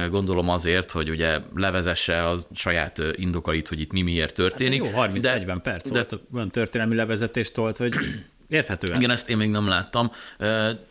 [0.07, 4.85] gondolom azért, hogy ugye levezesse a saját indokait, hogy itt mi miért történik.
[4.85, 7.93] Hát jó, 30-40 perc de, volt olyan történelmi levezetést tolt, hogy
[8.47, 8.97] érthetően.
[8.97, 10.11] Igen, ezt én még nem láttam.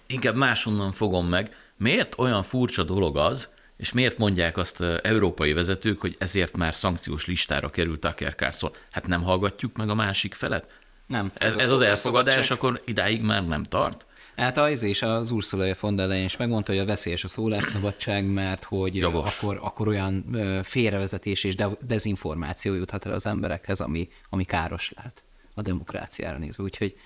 [0.06, 6.00] Inkább máshonnan fogom meg, Miért olyan furcsa dolog az, és miért mondják azt európai vezetők,
[6.00, 8.70] hogy ezért már szankciós listára került Tucker Carlson?
[8.90, 10.78] Hát nem hallgatjuk meg a másik felet?
[11.06, 11.32] Nem.
[11.34, 14.06] Ez, ez, az elfogadás akkor idáig már nem tart?
[14.36, 18.26] Hát az és az Ursula von der Leyen is megmondta, hogy a veszélyes a szólásszabadság,
[18.26, 20.24] mert hogy akkor, akkor olyan
[20.62, 26.62] félrevezetés és dezinformáció juthat el az emberekhez, ami, ami káros lehet a demokráciára nézve.
[26.62, 26.96] Úgyhogy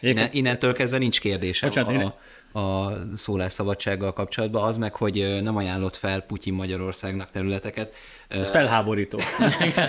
[0.00, 1.60] innen, innentől kezdve nincs kérdés.
[1.60, 2.18] Bocsánat, a,
[2.52, 7.94] a szólásszabadsággal kapcsolatban, az meg, hogy nem ajánlott fel Putyin Magyarországnak területeket.
[8.30, 9.18] Ez felháborító.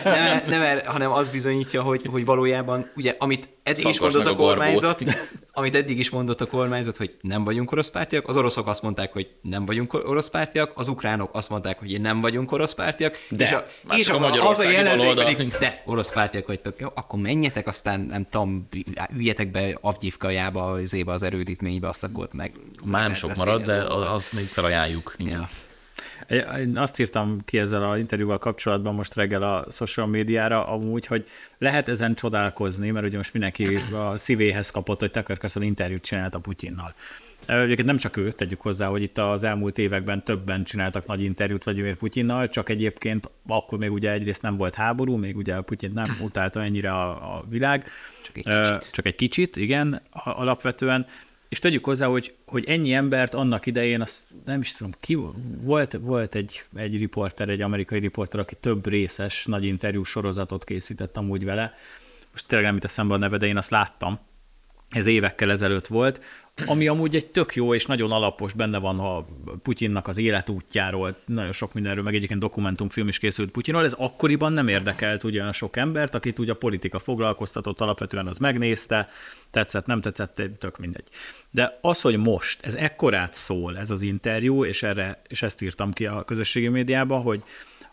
[0.03, 4.35] nem, nem, hanem az bizonyítja, hogy, hogy valójában, ugye, amit eddig is mondott a, a
[4.35, 5.03] kormányzat,
[5.53, 9.13] amit eddig is mondott a kormányzat, hogy nem vagyunk orosz pártiak, az oroszok azt mondták,
[9.13, 13.43] hogy nem vagyunk orosz pártiak, az ukránok azt mondták, hogy nem vagyunk orosz pártiak, de,
[13.43, 13.65] és a,
[13.97, 17.99] és a, a, a hazai ellenzék pedig, de orosz pártiak vagytok, jó, akkor menjetek, aztán
[17.99, 18.67] nem tudom,
[19.15, 22.51] üljetek be Avgyivkajába, az éve az erődítménybe, azt akkor meg...
[22.83, 25.15] Már nem sok marad, de az még felajánljuk.
[25.17, 25.47] Ja.
[26.59, 31.25] Én azt írtam ki ezzel az interjúval kapcsolatban most reggel a social médiára, amúgy, hogy
[31.57, 36.33] lehet ezen csodálkozni, mert ugye most mindenki a szívéhez kapott, hogy Tucker Carlson interjút csinált
[36.33, 36.93] a Putyinnal.
[37.45, 41.63] Egyébként nem csak ő, tegyük hozzá, hogy itt az elmúlt években többen csináltak nagy interjút
[41.63, 45.91] Vladimir Putyinnal, csak egyébként akkor még ugye egyrészt nem volt háború, még ugye a Putyin
[45.93, 47.85] nem utálta ennyire a, a világ.
[48.23, 48.91] Csak egy kicsit.
[48.91, 51.05] Csak egy kicsit, igen, alapvetően.
[51.51, 55.15] És tegyük hozzá, hogy, hogy ennyi embert annak idején, azt nem is tudom, ki
[55.61, 61.17] volt, volt egy, egy riporter, egy amerikai riporter, aki több részes, nagy interjú sorozatot készített
[61.17, 61.73] amúgy vele.
[62.31, 64.19] Most tényleg nem jut a neve, de én azt láttam.
[64.91, 66.21] Ez évekkel ezelőtt volt,
[66.65, 69.25] ami amúgy egy tök jó és nagyon alapos, benne van a
[69.61, 74.67] Putyinnak az életútjáról, nagyon sok mindenről, meg egyébként dokumentumfilm is készült Putyinról, ez akkoriban nem
[74.67, 79.07] érdekelt ugyan sok embert, akit ugye a politika foglalkoztatott, alapvetően az megnézte,
[79.51, 81.07] tetszett, nem tetszett, tök mindegy.
[81.51, 85.91] De az, hogy most ez ekkorát szól, ez az interjú, és, erre, és ezt írtam
[85.91, 87.43] ki a közösségi médiában, hogy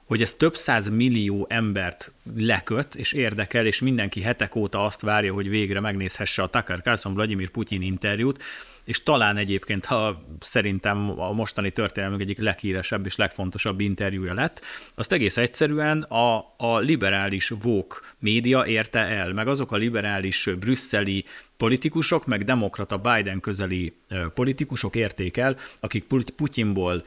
[0.09, 5.33] hogy ez több száz millió embert leköt, és érdekel, és mindenki hetek óta azt várja,
[5.33, 8.43] hogy végre megnézhesse a Tucker Carlson Vladimir Putyin interjút,
[8.89, 15.13] és talán egyébként, ha szerintem a mostani történelmünk egyik leghíresebb és legfontosabb interjúja lett, azt
[15.13, 21.25] egész egyszerűen a, a liberális vók média érte el, meg azok a liberális brüsszeli
[21.57, 23.93] politikusok, meg demokrata Biden közeli
[24.35, 26.05] politikusok érték el, akik
[26.37, 27.05] Putyinból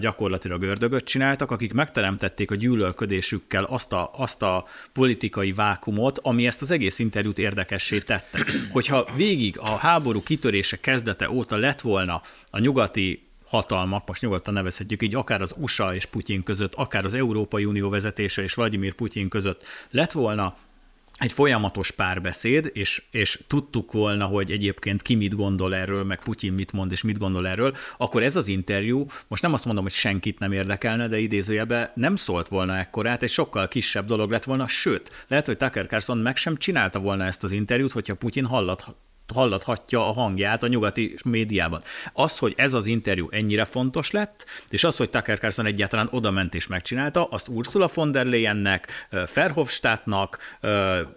[0.00, 6.62] gyakorlatilag ördögöt csináltak, akik megteremtették a gyűlölködésükkel azt a, azt a politikai vákumot, ami ezt
[6.62, 8.44] az egész interjút érdekessé tette.
[8.70, 15.02] Hogyha végig a háború kitörése kezdete óta lett volna a nyugati hatalmak, most nyugodtan nevezhetjük
[15.02, 19.28] így, akár az USA és Putyin között, akár az Európai Unió vezetése és Vladimir Putyin
[19.28, 20.54] között lett volna
[21.18, 26.52] egy folyamatos párbeszéd, és, és tudtuk volna, hogy egyébként ki mit gondol erről, meg Putyin
[26.52, 29.92] mit mond, és mit gondol erről, akkor ez az interjú, most nem azt mondom, hogy
[29.92, 34.66] senkit nem érdekelne, de idézőjebe nem szólt volna ekkorát, egy sokkal kisebb dolog lett volna,
[34.66, 38.84] sőt, lehet, hogy Tucker Carlson meg sem csinálta volna ezt az interjút, hogyha Putyin hallat,
[39.34, 41.82] hallathatja a hangját a nyugati médiában.
[42.12, 46.30] Az, hogy ez az interjú ennyire fontos lett, és az, hogy Tucker Carlson egyáltalán oda
[46.30, 50.58] ment és megcsinálta, azt Ursula von der Leyennek, Verhofstadtnak,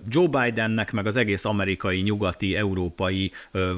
[0.07, 3.31] Joe Bidennek, meg az egész amerikai, nyugati, európai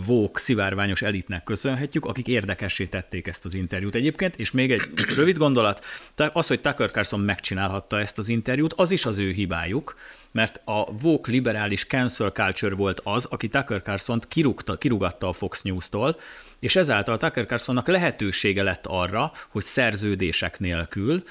[0.05, 4.81] vók, szivárványos elitnek köszönhetjük, akik érdekessé tették ezt az interjút egyébként, és még egy
[5.15, 5.85] rövid gondolat,
[6.33, 9.95] az, hogy Tucker Carlson megcsinálhatta ezt az interjút, az is az ő hibájuk,
[10.37, 15.61] mert a woke liberális cancel culture volt az, aki Tucker Carlson-t kirúgta, kirúgatta a Fox
[15.61, 16.15] News-tól,
[16.59, 21.23] és ezáltal Tucker Carlsonnak lehetősége lett arra, hogy szerződések nélkül,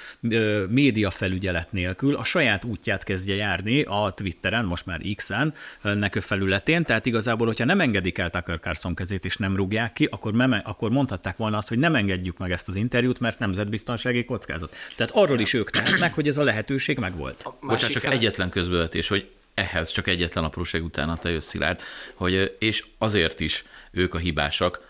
[0.68, 6.20] média felügyelet nélkül a saját útját kezdje járni a Twitteren, most már X-en, ennek a
[6.20, 10.32] felületén, tehát igazából, hogyha nem engedik el Tucker Carlson kezét és nem rúgják ki, akkor,
[10.32, 14.76] meme, akkor mondhatták volna azt, hogy nem engedjük meg ezt az interjút, mert nemzetbiztonsági kockázat.
[14.96, 17.44] Tehát arról is ők tehetnek, hogy ez a lehetőség megvolt.
[17.60, 21.80] Bocsánat, csak egyetlen közbevetés, hogy ehhez csak egyetlen apróság utána te jössz, Szilárd,
[22.14, 24.80] hogy, és azért is ők a hibásak,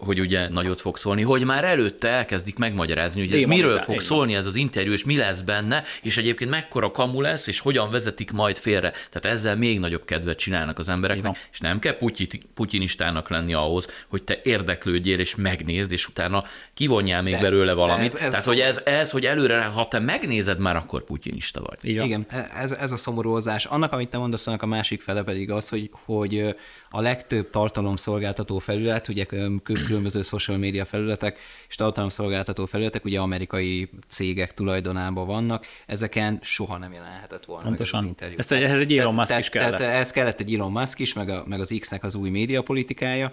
[0.00, 4.00] hogy ugye nagyot fog szólni, hogy már előtte elkezdik megmagyarázni, hogy ez Én miről fog
[4.00, 7.90] szólni ez az interjú, és mi lesz benne, és egyébként mekkora kamu lesz, és hogyan
[7.90, 8.90] vezetik majd félre.
[8.90, 11.96] Tehát ezzel még nagyobb kedvet csinálnak az embereknek, és nem kell
[12.54, 18.06] putyinistának lenni ahhoz, hogy te érdeklődjél és megnézd, és utána kivonjál még de, belőle valamit.
[18.06, 21.78] Ez, ez Tehát, hogy ez, ez, hogy előre, ha te megnézed már, akkor putyinista vagy.
[21.82, 23.64] Igen, Igen ez, ez a szomorúzás.
[23.64, 26.54] Annak, amit te mondasz, annak a másik fele pedig az, hogy, hogy
[26.94, 29.26] a legtöbb tartalomszolgáltató felület, ugye
[29.62, 36.92] különböző social media felületek és tartalomszolgáltató felületek ugye amerikai cégek tulajdonában vannak, ezeken soha nem
[36.92, 38.00] jelenhetett volna Pontosan.
[38.00, 38.38] meg az interjú.
[38.38, 39.76] Ezt, ehhez egy Elon Musk is kellett.
[39.76, 43.32] Tehát ez kellett egy Elon Musk is, meg, a, meg az X-nek az új médiapolitikája.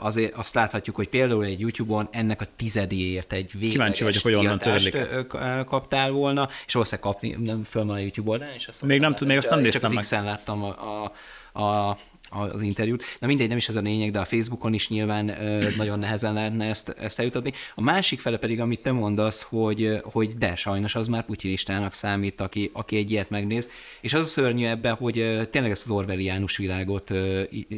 [0.00, 4.34] Azért azt láthatjuk, hogy például egy YouTube-on ennek a tizedéért egy végleges Kíváncsi vagyok, hogy
[4.34, 4.96] onnan törlik.
[5.64, 9.36] kaptál volna, és valószínűleg kapni, nem föl a YouTube oldalán, és azt még nem, még
[9.36, 10.04] azt nem néztem meg.
[10.04, 11.02] Csak az láttam a,
[11.52, 11.96] a, a
[12.30, 13.04] az interjút.
[13.18, 15.32] Na mindegy, nem is ez a lényeg, de a Facebookon is nyilván
[15.76, 17.52] nagyon nehezen lehetne ezt, ezt eljutatni.
[17.74, 22.40] A másik fele pedig, amit te mondasz, hogy, hogy de sajnos az már putyinistának számít,
[22.40, 23.70] aki, aki egy ilyet megnéz.
[24.00, 27.12] És az a szörnyű ebben, hogy tényleg ezt az Orwelliánus világot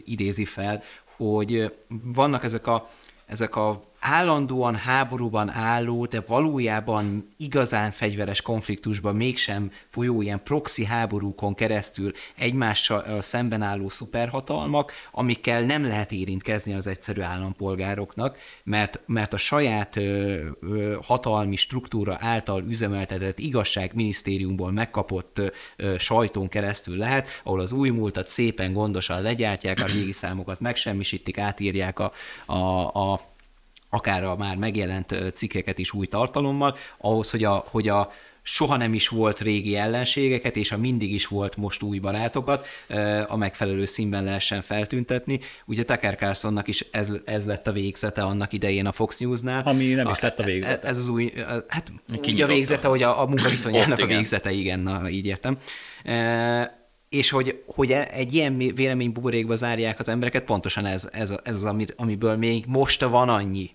[0.04, 0.82] idézi fel,
[1.16, 1.72] hogy
[2.02, 2.88] vannak ezek a
[3.26, 11.54] ezek a állandóan háborúban álló, de valójában igazán fegyveres konfliktusban mégsem folyó ilyen proxy háborúkon
[11.54, 19.36] keresztül egymással szemben álló szuperhatalmak, amikkel nem lehet érintkezni az egyszerű állampolgároknak, mert, mert a
[19.36, 25.40] saját ö, ö, hatalmi struktúra által üzemeltetett igazságminisztériumból megkapott
[25.76, 31.38] ö, sajtón keresztül lehet, ahol az új múltat szépen gondosan legyártják, a régi számokat megsemmisítik,
[31.38, 32.12] átírják a,
[32.46, 32.54] a,
[33.12, 33.29] a
[33.90, 38.12] akár a már megjelent cikkeket is új tartalommal, ahhoz, hogy a, hogy a
[38.42, 42.66] soha nem is volt régi ellenségeket, és a mindig is volt most új barátokat
[43.26, 45.40] a megfelelő színben lehessen feltüntetni.
[45.64, 49.62] Ugye Tucker Carlsonnak is ez, ez lett a végzete annak idején a Fox News-nál.
[49.64, 50.88] Ami nem is lett a végzete.
[50.88, 51.32] Ez az új,
[51.68, 51.92] hát
[52.28, 55.58] úgy a végzete, hogy a, a munkaviszonyának a végzete, igen, na, így értem
[57.10, 61.74] és hogy, hogy e, egy ilyen véleménybuborékba zárják az embereket, pontosan ez, ez, ez az,
[61.96, 63.70] amiből még most van annyi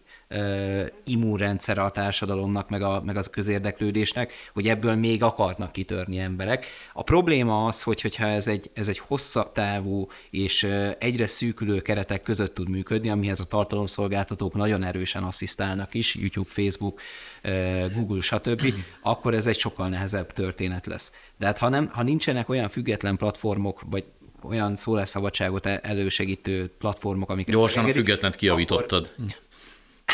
[1.05, 6.65] immunrendszer a társadalomnak, meg, a, meg az közérdeklődésnek, hogy ebből még akarnak kitörni emberek.
[6.93, 10.63] A probléma az, hogy, hogyha ez egy, ez egy hosszabb távú és
[10.99, 17.01] egyre szűkülő keretek között tud működni, amihez a tartalomszolgáltatók nagyon erősen asszisztálnak is, YouTube, Facebook,
[17.95, 21.13] Google, stb., akkor ez egy sokkal nehezebb történet lesz.
[21.37, 24.03] De hát ha, nem, ha nincsenek olyan független platformok, vagy
[24.43, 29.11] olyan szólásszabadságot elősegítő platformok, amik Gyorsan a függetlent kiavítottad.
[29.17, 29.33] Akkor,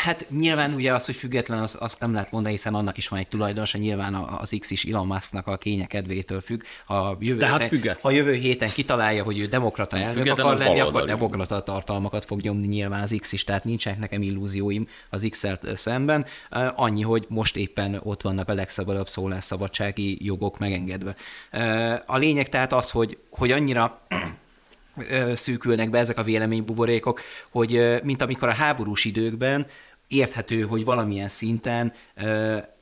[0.02, 3.18] Hát nyilván ugye az, hogy független, az, azt nem lehet mondani, hiszen annak is van
[3.18, 6.62] egy tulajdonosa, nyilván az X is Elon Musknak a kénye kedvétől függ.
[6.84, 8.02] Ha jövő, Tehát független.
[8.02, 12.66] Ha jövő héten kitalálja, hogy ő demokrata elnök akar lenni, akkor demokrata tartalmakat fog nyomni
[12.66, 15.44] nyilván az X is, tehát nincsenek nekem illúzióim az x
[15.74, 16.26] szemben.
[16.74, 21.14] Annyi, hogy most éppen ott vannak a legszabadabb szólásszabadsági jogok megengedve.
[22.06, 24.00] A lényeg tehát az, hogy, hogy annyira
[25.34, 29.66] szűkülnek be ezek a véleménybuborékok, hogy mint amikor a háborús időkben
[30.12, 31.92] érthető, hogy valamilyen szinten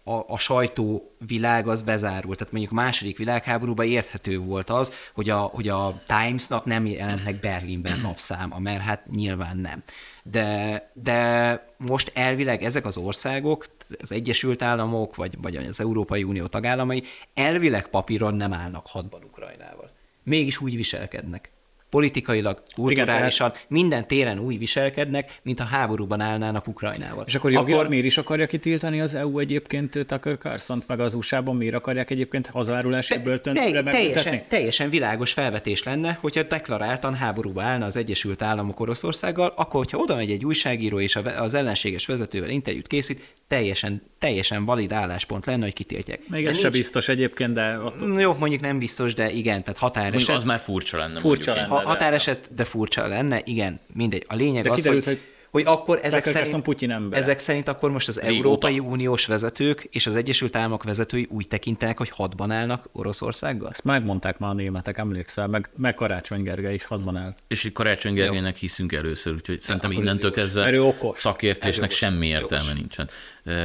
[0.05, 2.39] a, a sajtó világ az bezárult.
[2.39, 7.41] Tehát mondjuk második világháborúban érthető volt az, hogy a, hogy a Timesnak nem jelent meg
[7.41, 9.83] Berlinben napszáma, mert hát nyilván nem.
[10.23, 13.67] De, de most elvileg ezek az országok,
[14.01, 17.03] az Egyesült Államok, vagy, vagy az Európai Unió tagállamai
[17.35, 19.91] elvileg papíron nem állnak hadban Ukrajnával.
[20.23, 21.51] Mégis úgy viselkednek
[21.91, 27.25] politikailag, kulturálisan, Igen, minden téren úgy viselkednek, mint a háborúban állnának Ukrajnával.
[27.27, 27.91] És akkor jogilag akkor...
[27.91, 32.47] miért is akarja kitiltani az EU egyébként Tucker carlson meg az USA-ban miért akarják egyébként
[32.47, 38.43] hazárulási te, börtönre te, teljesen, teljesen világos felvetés lenne, hogyha deklaráltan háborúba állna az Egyesült
[38.43, 44.03] Államok Oroszországgal, akkor, hogyha oda megy egy újságíró és az ellenséges vezetővel interjút készít, teljesen,
[44.19, 46.29] teljesen valid álláspont lenne, hogy kitiltják.
[46.29, 47.63] Még ez se biztos egyébként, de...
[47.63, 48.21] Attól...
[48.21, 50.37] Jó, mondjuk nem biztos, de igen, tehát határeset.
[50.37, 51.21] az már furcsa lenne.
[51.21, 51.80] Furcsa lenne.
[51.83, 54.25] Ha, határeset, de furcsa lenne, igen, mindegy.
[54.29, 57.19] A lényeg de az, kiderült, hogy, hogy hogy akkor ezek szerint, Putyin ember.
[57.19, 58.37] ezek szerint akkor most az Régóta.
[58.37, 63.71] Európai Uniós vezetők és az Egyesült Államok vezetői úgy tekintenek, hogy hadban állnak Oroszországgal?
[63.71, 67.35] Ezt megmondták már a németek, emlékszel, meg, meg Karácsony Gergely is hadban áll.
[67.49, 72.79] És így Karácsony Gergelynek hiszünk először, úgyhogy szerintem innentől kezdve szakértésnek semmi értelme jogos.
[72.79, 73.09] nincsen.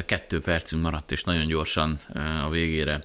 [0.05, 1.99] Kettő percünk maradt, és nagyon gyorsan
[2.45, 3.03] a végére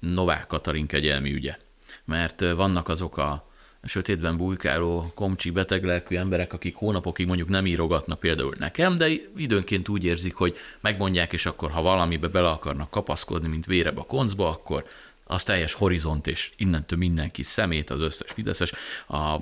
[0.00, 1.56] Novák Katalin kegyelmi ügye.
[2.04, 3.49] Mert vannak azok a
[3.82, 10.04] sötétben bujkáló, komcsi, beteglelkű emberek, akik hónapokig mondjuk nem írogatnak például nekem, de időnként úgy
[10.04, 14.84] érzik, hogy megmondják, és akkor ha valamibe bele akarnak kapaszkodni, mint vérebb a koncba, akkor
[15.24, 18.72] az teljes horizont, és innentől mindenki szemét, az összes Fideszes.
[19.08, 19.36] A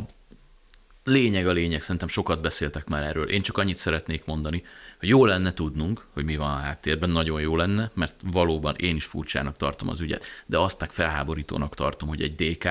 [1.05, 3.29] lényeg a lényeg, szerintem sokat beszéltek már erről.
[3.29, 4.63] Én csak annyit szeretnék mondani,
[4.99, 8.97] hogy jó lenne tudnunk, hogy mi van a háttérben, nagyon jó lenne, mert valóban én
[8.97, 12.69] is furcsának tartom az ügyet, de azt meg felháborítónak tartom, hogy egy DK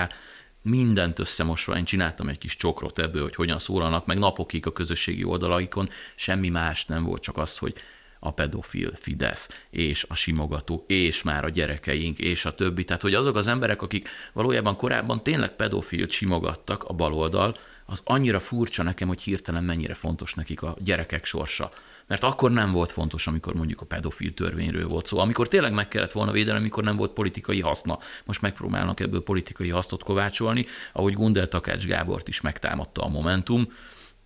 [0.70, 5.24] mindent összemosva, én csináltam egy kis csokrot ebből, hogy hogyan szólalnak meg napokig a közösségi
[5.24, 7.74] oldalaikon, semmi más nem volt, csak az, hogy
[8.20, 12.84] a pedofil Fidesz, és a simogató, és már a gyerekeink, és a többi.
[12.84, 17.54] Tehát, hogy azok az emberek, akik valójában korábban tényleg pedofilt simogattak a baloldal,
[17.90, 21.72] az annyira furcsa nekem, hogy hirtelen mennyire fontos nekik a gyerekek sorsa.
[22.08, 25.18] Mert akkor nem volt fontos, amikor mondjuk a pedofil törvényről volt szó.
[25.18, 28.00] Amikor tényleg meg kellett volna védeni, amikor nem volt politikai haszna.
[28.26, 33.68] Most megpróbálnak ebből politikai hasznot kovácsolni, ahogy Gundel Takács Gábort is megtámadta a Momentum,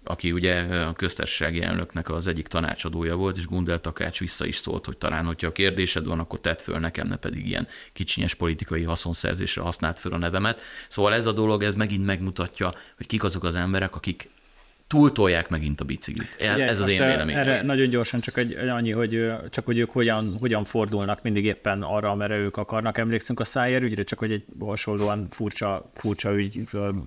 [0.03, 4.85] aki ugye a köztársasági elnöknek az egyik tanácsadója volt, és Gundel Takács vissza is szólt,
[4.85, 8.83] hogy talán, hogyha a kérdésed van, akkor tedd föl nekem, ne pedig ilyen kicsinyes politikai
[8.83, 10.61] haszonszerzésre használt föl a nevemet.
[10.87, 14.29] Szóval ez a dolog, ez megint megmutatja, hogy kik azok az emberek, akik
[14.91, 16.35] túltolják megint a biciklit.
[16.39, 17.41] Ugye, Ez az én véleményem.
[17.41, 21.81] Erre nagyon gyorsan csak egy, annyi, hogy csak hogy ők hogyan, hogyan fordulnak mindig éppen
[21.81, 22.97] arra, amire ők akarnak.
[22.97, 27.03] Emlékszünk a Szájer ügyre, csak hogy egy hasonlóan furcsa, furcsa ügyről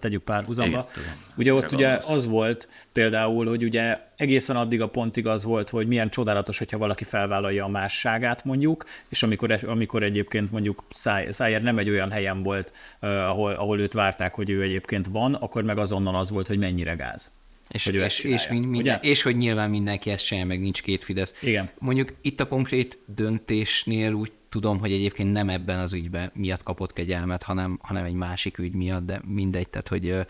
[0.00, 0.88] tegyük párhuzamba.
[1.36, 5.86] Ugye ott ugye az volt például, hogy ugye egészen addig a pontig az volt, hogy
[5.86, 10.84] milyen csodálatos, hogyha valaki felvállalja a másságát mondjuk, és amikor, amikor egyébként mondjuk
[11.28, 15.62] Szájer nem egy olyan helyen volt, ahol, ahol őt várták, hogy ő egyébként van, akkor
[15.62, 17.30] meg azonnal az volt, hogy mennyire gáz.
[17.68, 21.04] És, hogy és, és, mind, minden, és hogy nyilván mindenki ezt sem, meg nincs két
[21.04, 21.42] Fidesz.
[21.42, 21.70] Igen.
[21.78, 26.92] Mondjuk itt a konkrét döntésnél úgy tudom, hogy egyébként nem ebben az ügyben miatt kapott
[26.92, 30.26] kegyelmet, hanem, hanem egy másik ügy miatt, de mindegy, tehát hogy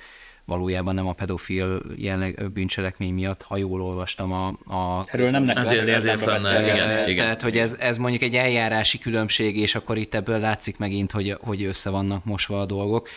[0.47, 4.47] valójában nem a pedofil jelleg bűncselekmény miatt, ha jól olvastam a...
[4.49, 5.63] a Erről nem nekem.
[5.63, 7.25] Ezért, ezért lenne, igen, igen.
[7.25, 11.37] Tehát, hogy ez, ez mondjuk egy eljárási különbség, és akkor itt ebből látszik megint, hogy,
[11.41, 13.09] hogy össze vannak mosva a dolgok.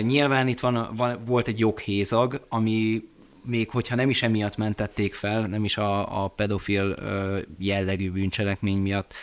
[0.00, 3.02] Nyilván itt van, van, volt egy joghézag, ami
[3.44, 6.94] még hogyha nem is emiatt mentették fel, nem is a, a pedofil
[7.58, 9.14] jellegű bűncselekmény miatt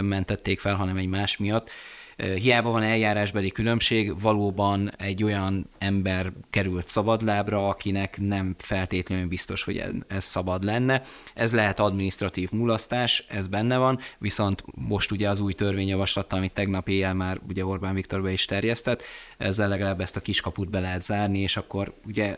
[0.00, 1.70] mentették fel, hanem egy más miatt,
[2.16, 9.76] Hiába van eljárásbeli különbség, valóban egy olyan ember került szabadlábra, akinek nem feltétlenül biztos, hogy
[10.08, 11.02] ez, szabad lenne.
[11.34, 16.88] Ez lehet administratív mulasztás, ez benne van, viszont most ugye az új törvényjavaslattal, amit tegnap
[16.88, 19.02] éjjel már ugye Orbán Viktor be is terjesztett,
[19.38, 22.36] ezzel legalább ezt a kiskaput be lehet zárni, és akkor ugye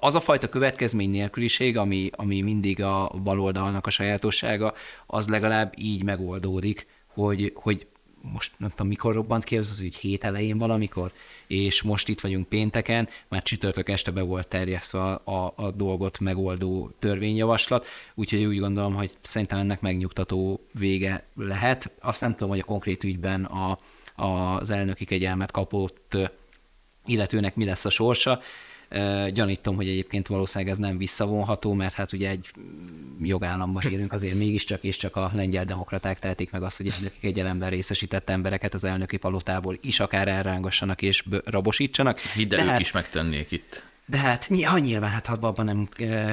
[0.00, 4.74] az a fajta következmény nélküliség, ami, ami mindig a baloldalnak a sajátossága,
[5.06, 7.86] az legalább így megoldódik, hogy, hogy
[8.22, 9.96] most nem tudom, mikor robbant ki, az az ügy?
[9.96, 11.12] Hét elején valamikor,
[11.46, 16.18] és most itt vagyunk pénteken, már csütörtök este be volt terjesztve a, a, a dolgot
[16.18, 21.92] megoldó törvényjavaslat, úgyhogy úgy gondolom, hogy szerintem ennek megnyugtató vége lehet.
[22.00, 23.78] Azt nem tudom, hogy a konkrét ügyben a,
[24.16, 26.16] az elnöki kegyelmet kapott
[27.06, 28.40] illetőnek mi lesz a sorsa,
[29.32, 32.50] Gyanítom, hogy egyébként valószínűleg ez nem visszavonható, mert hát ugye egy
[33.20, 37.70] jogállamban élünk azért mégiscsak, és csak a lengyel demokraták tehetik meg azt, hogy egy elemben
[37.70, 42.18] részesített embereket az elnöki palotából is akár elrángassanak és rabosítsanak.
[42.18, 43.89] Hidd el, ők hát, is megtennék itt.
[44.10, 45.88] De hát ha nyilván hát abban nem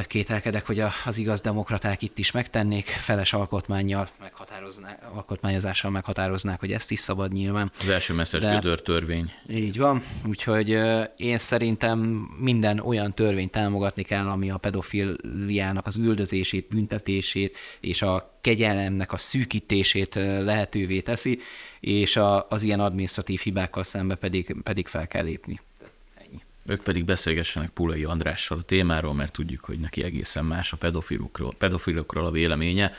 [0.07, 6.91] kételkedek, hogy az igaz demokraták itt is megtennék, feles alkotmányjal meghatároznák, alkotmányozással meghatároznák, hogy ezt
[6.91, 7.71] is szabad nyilván.
[7.79, 9.31] Az első messzes gödör törvény.
[9.49, 10.79] Így van, úgyhogy
[11.17, 11.99] én szerintem
[12.39, 19.17] minden olyan törvényt támogatni kell, ami a pedofiliának az üldözését, büntetését és a kegyelemnek a
[19.17, 21.39] szűkítését lehetővé teszi,
[21.79, 25.59] és a, az ilyen administratív hibákkal szembe pedig, pedig fel kell lépni.
[26.67, 31.53] Ők pedig beszélgessenek Pulai Andrással a témáról, mert tudjuk, hogy neki egészen más a pedofilokról,
[31.57, 32.91] pedofilokról a véleménye,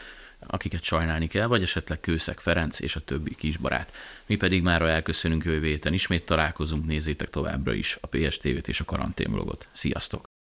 [0.47, 3.93] akiket sajnálni kell, vagy esetleg Kőszeg Ferenc és a többi kisbarát.
[4.27, 8.85] Mi pedig már elköszönünk jövő héten, ismét találkozunk, nézzétek továbbra is a PSTV-t és a
[8.85, 9.69] karanténvlogot.
[9.73, 10.38] Sziasztok!